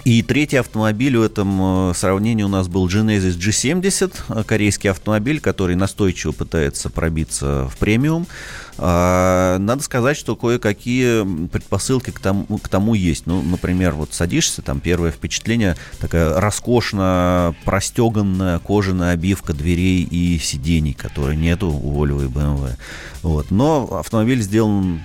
И 0.05 0.21
третий 0.21 0.57
автомобиль 0.57 1.15
в 1.17 1.21
этом 1.21 1.91
э, 1.91 1.93
сравнении 1.93 2.43
у 2.43 2.49
нас 2.49 2.67
был 2.67 2.87
Genesis 2.89 3.37
G70, 3.37 4.13
э, 4.27 4.43
корейский 4.43 4.89
автомобиль, 4.89 5.39
который 5.39 5.77
настойчиво 5.77 6.33
пытается 6.33 6.89
пробиться 6.89 7.69
в 7.71 7.77
премиум. 7.77 8.27
А, 8.77 9.57
надо 9.59 9.81
сказать, 9.81 10.17
что 10.17 10.35
кое-какие 10.35 11.47
предпосылки 11.47 12.09
к 12.09 12.19
тому, 12.19 12.45
к 12.57 12.67
тому 12.67 12.95
есть. 12.95 13.27
Ну, 13.27 13.41
например, 13.41 13.93
вот 13.93 14.13
садишься, 14.13 14.61
там 14.61 14.81
первое 14.81 15.11
впечатление, 15.11 15.77
такая 15.99 16.37
роскошно 16.37 17.55
простеганная 17.63 18.59
кожаная 18.59 19.13
обивка 19.13 19.53
дверей 19.53 20.03
и 20.03 20.37
сидений, 20.37 20.93
которой 20.93 21.37
нету 21.37 21.67
у 21.69 22.05
Volvo 22.05 22.25
и 22.25 22.27
BMW. 22.27 22.71
Вот. 23.21 23.51
Но 23.51 23.99
автомобиль 23.99 24.41
сделан 24.41 25.01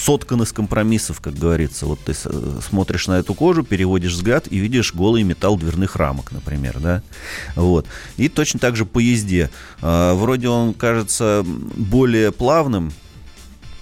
соткан 0.00 0.42
из 0.42 0.52
компромиссов, 0.52 1.20
как 1.20 1.34
говорится. 1.34 1.86
Вот 1.86 2.00
ты 2.00 2.14
смотришь 2.14 3.06
на 3.06 3.18
эту 3.18 3.34
кожу, 3.34 3.62
переводишь 3.62 4.12
взгляд 4.12 4.46
и 4.50 4.58
видишь 4.58 4.94
голый 4.94 5.22
металл 5.22 5.56
дверных 5.56 5.96
рамок, 5.96 6.32
например, 6.32 6.78
да. 6.78 7.02
Вот. 7.54 7.86
И 8.16 8.28
точно 8.28 8.60
так 8.60 8.76
же 8.76 8.84
по 8.84 8.98
езде. 8.98 9.50
А, 9.82 10.14
вроде 10.14 10.48
он 10.48 10.74
кажется 10.74 11.44
более 11.44 12.32
плавным, 12.32 12.92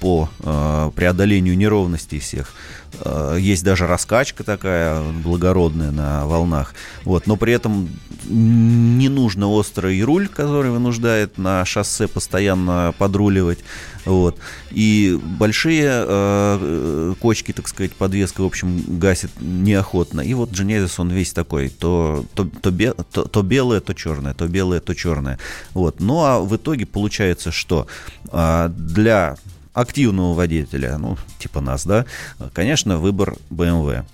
по 0.01 0.29
э, 0.41 0.91
преодолению 0.95 1.57
неровностей 1.57 2.19
всех. 2.19 2.53
Э, 3.01 3.37
есть 3.39 3.65
даже 3.65 3.87
раскачка 3.87 4.45
такая 4.45 5.03
благородная 5.03 5.91
на 5.91 6.27
волнах. 6.27 6.75
Вот, 7.05 7.27
но 7.27 7.37
при 7.37 7.53
этом 7.53 7.89
не 8.29 9.09
нужно 9.09 9.49
острый 9.49 10.01
руль, 10.03 10.29
который 10.29 10.71
вынуждает 10.71 11.39
на 11.39 11.65
шоссе 11.65 12.09
постоянно 12.09 12.95
подруливать. 12.99 13.61
Вот. 14.05 14.39
И 14.71 15.19
большие 15.23 15.91
э, 15.91 17.15
кочки, 17.21 17.53
так 17.53 17.69
сказать, 17.69 17.93
подвеска, 17.93 18.43
в 18.43 18.47
общем, 18.47 18.83
гасит 18.99 19.31
неохотно. 19.41 20.21
И 20.21 20.35
вот 20.35 20.51
Genesis, 20.51 20.95
он 20.99 21.11
весь 21.11 21.33
такой, 21.33 21.69
то, 21.69 22.25
то, 22.35 22.45
то, 22.45 22.71
бе, 22.71 22.93
то, 22.93 23.25
то 23.25 23.43
белое, 23.43 23.81
то 23.81 23.95
черное, 23.95 24.35
то 24.35 24.47
белое, 24.49 24.81
то 24.81 24.95
черное. 24.95 25.39
Вот. 25.75 26.01
Ну 26.01 26.25
а 26.25 26.41
в 26.41 26.57
итоге 26.57 26.87
получается, 26.87 27.51
что 27.53 27.87
э, 28.31 28.71
для 28.71 29.37
активного 29.81 30.35
водителя, 30.35 30.99
ну, 30.99 31.17
типа 31.39 31.61
нас, 31.61 31.87
да, 31.87 32.05
конечно, 32.53 32.99
выбор 32.99 33.37
BMW. 33.51 34.05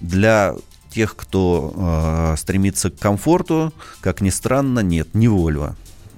Для 0.00 0.54
тех, 0.90 1.16
кто 1.16 1.72
э, 1.74 2.36
стремится 2.36 2.90
к 2.90 2.98
комфорту, 2.98 3.72
как 4.00 4.20
ни 4.20 4.30
странно, 4.30 4.80
нет, 4.80 5.14
не 5.14 5.28
Volvo 5.28 5.74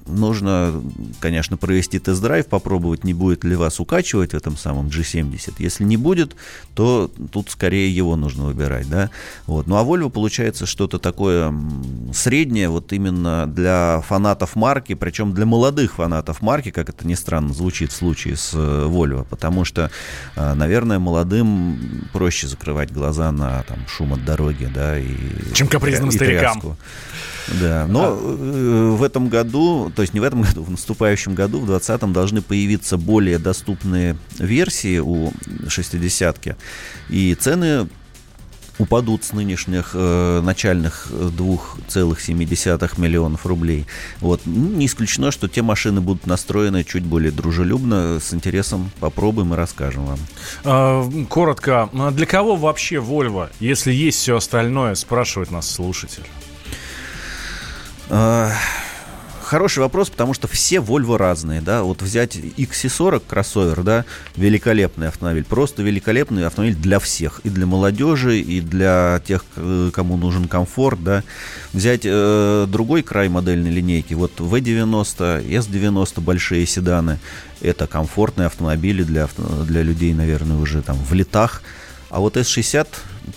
нужно, 0.07 0.81
конечно, 1.19 1.57
провести 1.57 1.99
тест-драйв, 1.99 2.47
попробовать, 2.47 3.03
не 3.03 3.13
будет 3.13 3.43
ли 3.43 3.55
вас 3.55 3.79
укачивать 3.79 4.31
в 4.31 4.35
этом 4.35 4.57
самом 4.57 4.87
G70. 4.87 5.55
Если 5.59 5.83
не 5.83 5.97
будет, 5.97 6.35
то 6.73 7.11
тут 7.31 7.49
скорее 7.49 7.93
его 7.95 8.15
нужно 8.15 8.45
выбирать, 8.45 8.89
да. 8.89 9.09
Вот. 9.47 9.67
Ну 9.67 9.77
а 9.77 9.83
Volvo 9.83 10.09
получается 10.09 10.65
что-то 10.65 10.99
такое 10.99 11.53
среднее, 12.13 12.69
вот 12.69 12.93
именно 12.93 13.47
для 13.47 14.01
фанатов 14.07 14.55
марки, 14.55 14.93
причем 14.93 15.33
для 15.33 15.45
молодых 15.45 15.95
фанатов 15.95 16.41
марки, 16.41 16.71
как 16.71 16.89
это 16.89 17.07
ни 17.07 17.15
странно 17.15 17.53
звучит 17.53 17.91
в 17.91 17.95
случае 17.95 18.35
с 18.35 18.51
э, 18.53 18.87
Volvo, 18.87 19.25
потому 19.29 19.65
что, 19.65 19.89
э, 20.35 20.53
наверное, 20.53 20.99
молодым 20.99 22.07
проще 22.13 22.47
закрывать 22.47 22.91
глаза 22.91 23.31
на 23.31 23.63
там, 23.63 23.79
шум 23.87 24.13
от 24.13 24.25
дороги, 24.25 24.69
да, 24.73 24.99
и... 24.99 25.15
Чем 25.53 25.67
капризным 25.67 26.09
и 26.09 26.11
старикам. 26.11 26.53
Тряску. 26.53 26.77
Да, 27.61 27.85
но 27.87 28.07
а... 28.07 28.95
в 28.95 29.03
этом 29.03 29.29
году, 29.29 29.91
то 29.95 30.01
есть 30.01 30.13
не 30.13 30.19
в 30.19 30.23
этом 30.23 30.41
году, 30.41 30.63
в 30.63 30.69
наступающем 30.69 31.35
году, 31.35 31.59
в 31.59 31.65
2020 31.65 32.11
должны 32.11 32.41
появиться 32.41 32.97
более 32.97 33.37
доступные 33.37 34.17
версии 34.37 34.99
у 34.99 35.31
60-ки. 35.67 36.55
И 37.09 37.33
цены 37.35 37.87
упадут 38.77 39.23
с 39.23 39.33
нынешних 39.33 39.91
э, 39.93 40.41
начальных 40.41 41.07
2,7 41.09 42.99
миллионов 42.99 43.45
рублей. 43.45 43.85
Вот. 44.19 44.41
Ну, 44.45 44.69
не 44.71 44.85
исключено, 44.87 45.31
что 45.31 45.47
те 45.47 45.61
машины 45.61 46.01
будут 46.01 46.27
настроены 46.27 46.83
чуть 46.83 47.03
более 47.03 47.31
дружелюбно. 47.31 48.19
С 48.19 48.33
интересом 48.33 48.91
попробуем 48.99 49.53
и 49.53 49.57
расскажем 49.57 50.05
вам. 50.05 50.19
А, 50.63 51.09
коротко, 51.29 51.89
а 51.93 52.11
для 52.11 52.25
кого 52.25 52.55
вообще 52.55 52.95
Volvo, 52.95 53.49
если 53.59 53.93
есть 53.93 54.19
все 54.19 54.37
остальное, 54.37 54.95
спрашивает 54.95 55.51
нас 55.51 55.69
слушатель. 55.69 56.23
Хороший 59.45 59.79
вопрос, 59.79 60.09
потому 60.09 60.33
что 60.33 60.47
все 60.47 60.77
Volvo 60.77 61.17
разные, 61.17 61.61
да. 61.61 61.83
Вот 61.83 62.01
взять 62.01 62.35
XC40 62.35 63.21
кроссовер, 63.27 63.83
да, 63.83 64.03
великолепный 64.35 65.07
автомобиль, 65.09 65.45
просто 65.45 65.83
великолепный 65.83 66.47
автомобиль 66.47 66.75
для 66.75 66.97
всех, 66.97 67.41
и 67.43 67.51
для 67.51 67.67
молодежи, 67.67 68.39
и 68.39 68.59
для 68.59 69.21
тех, 69.23 69.45
кому 69.93 70.17
нужен 70.17 70.47
комфорт, 70.47 71.03
да. 71.03 71.23
Взять 71.73 72.01
э, 72.05 72.65
другой 72.67 73.03
край 73.03 73.29
модельной 73.29 73.69
линейки, 73.69 74.15
вот 74.15 74.31
V90, 74.39 75.47
S90 75.47 76.21
большие 76.21 76.65
седаны, 76.65 77.19
это 77.61 77.85
комфортные 77.85 78.47
автомобили 78.47 79.03
для, 79.03 79.29
для 79.67 79.83
людей, 79.83 80.15
наверное, 80.15 80.57
уже 80.57 80.81
там 80.81 80.97
в 80.97 81.13
летах. 81.13 81.61
А 82.09 82.19
вот 82.19 82.35
S60 82.35 82.87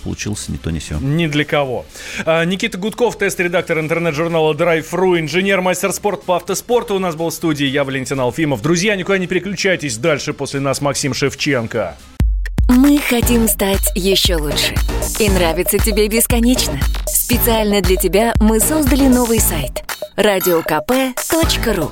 получился 0.03 0.51
не 0.51 0.57
то, 0.57 0.71
не 0.71 0.79
все. 0.79 0.97
Ни 0.99 1.27
для 1.27 1.45
кого. 1.45 1.85
А, 2.25 2.43
Никита 2.45 2.77
Гудков, 2.77 3.17
тест-редактор 3.17 3.79
интернет-журнала 3.79 4.53
Drive.ru, 4.53 5.19
инженер-мастер 5.19 5.91
спорта 5.93 6.23
по 6.25 6.35
автоспорту 6.37 6.95
у 6.95 6.99
нас 6.99 7.15
был 7.15 7.29
в 7.29 7.33
студии. 7.33 7.65
Я 7.65 7.83
Валентин 7.83 8.19
Алфимов. 8.19 8.61
Друзья, 8.61 8.95
никуда 8.95 9.17
не 9.17 9.27
переключайтесь. 9.27 9.97
Дальше 9.97 10.33
после 10.33 10.59
нас 10.59 10.81
Максим 10.81 11.13
Шевченко. 11.13 11.95
Мы 12.69 12.99
хотим 12.99 13.47
стать 13.47 13.91
еще 13.95 14.35
лучше. 14.35 14.75
И 15.19 15.29
нравится 15.29 15.79
тебе 15.79 16.07
бесконечно. 16.07 16.79
Специально 17.07 17.81
для 17.81 17.95
тебя 17.95 18.33
мы 18.39 18.59
создали 18.59 19.07
новый 19.07 19.39
сайт. 19.39 19.83
радиокп.ру 20.15 21.91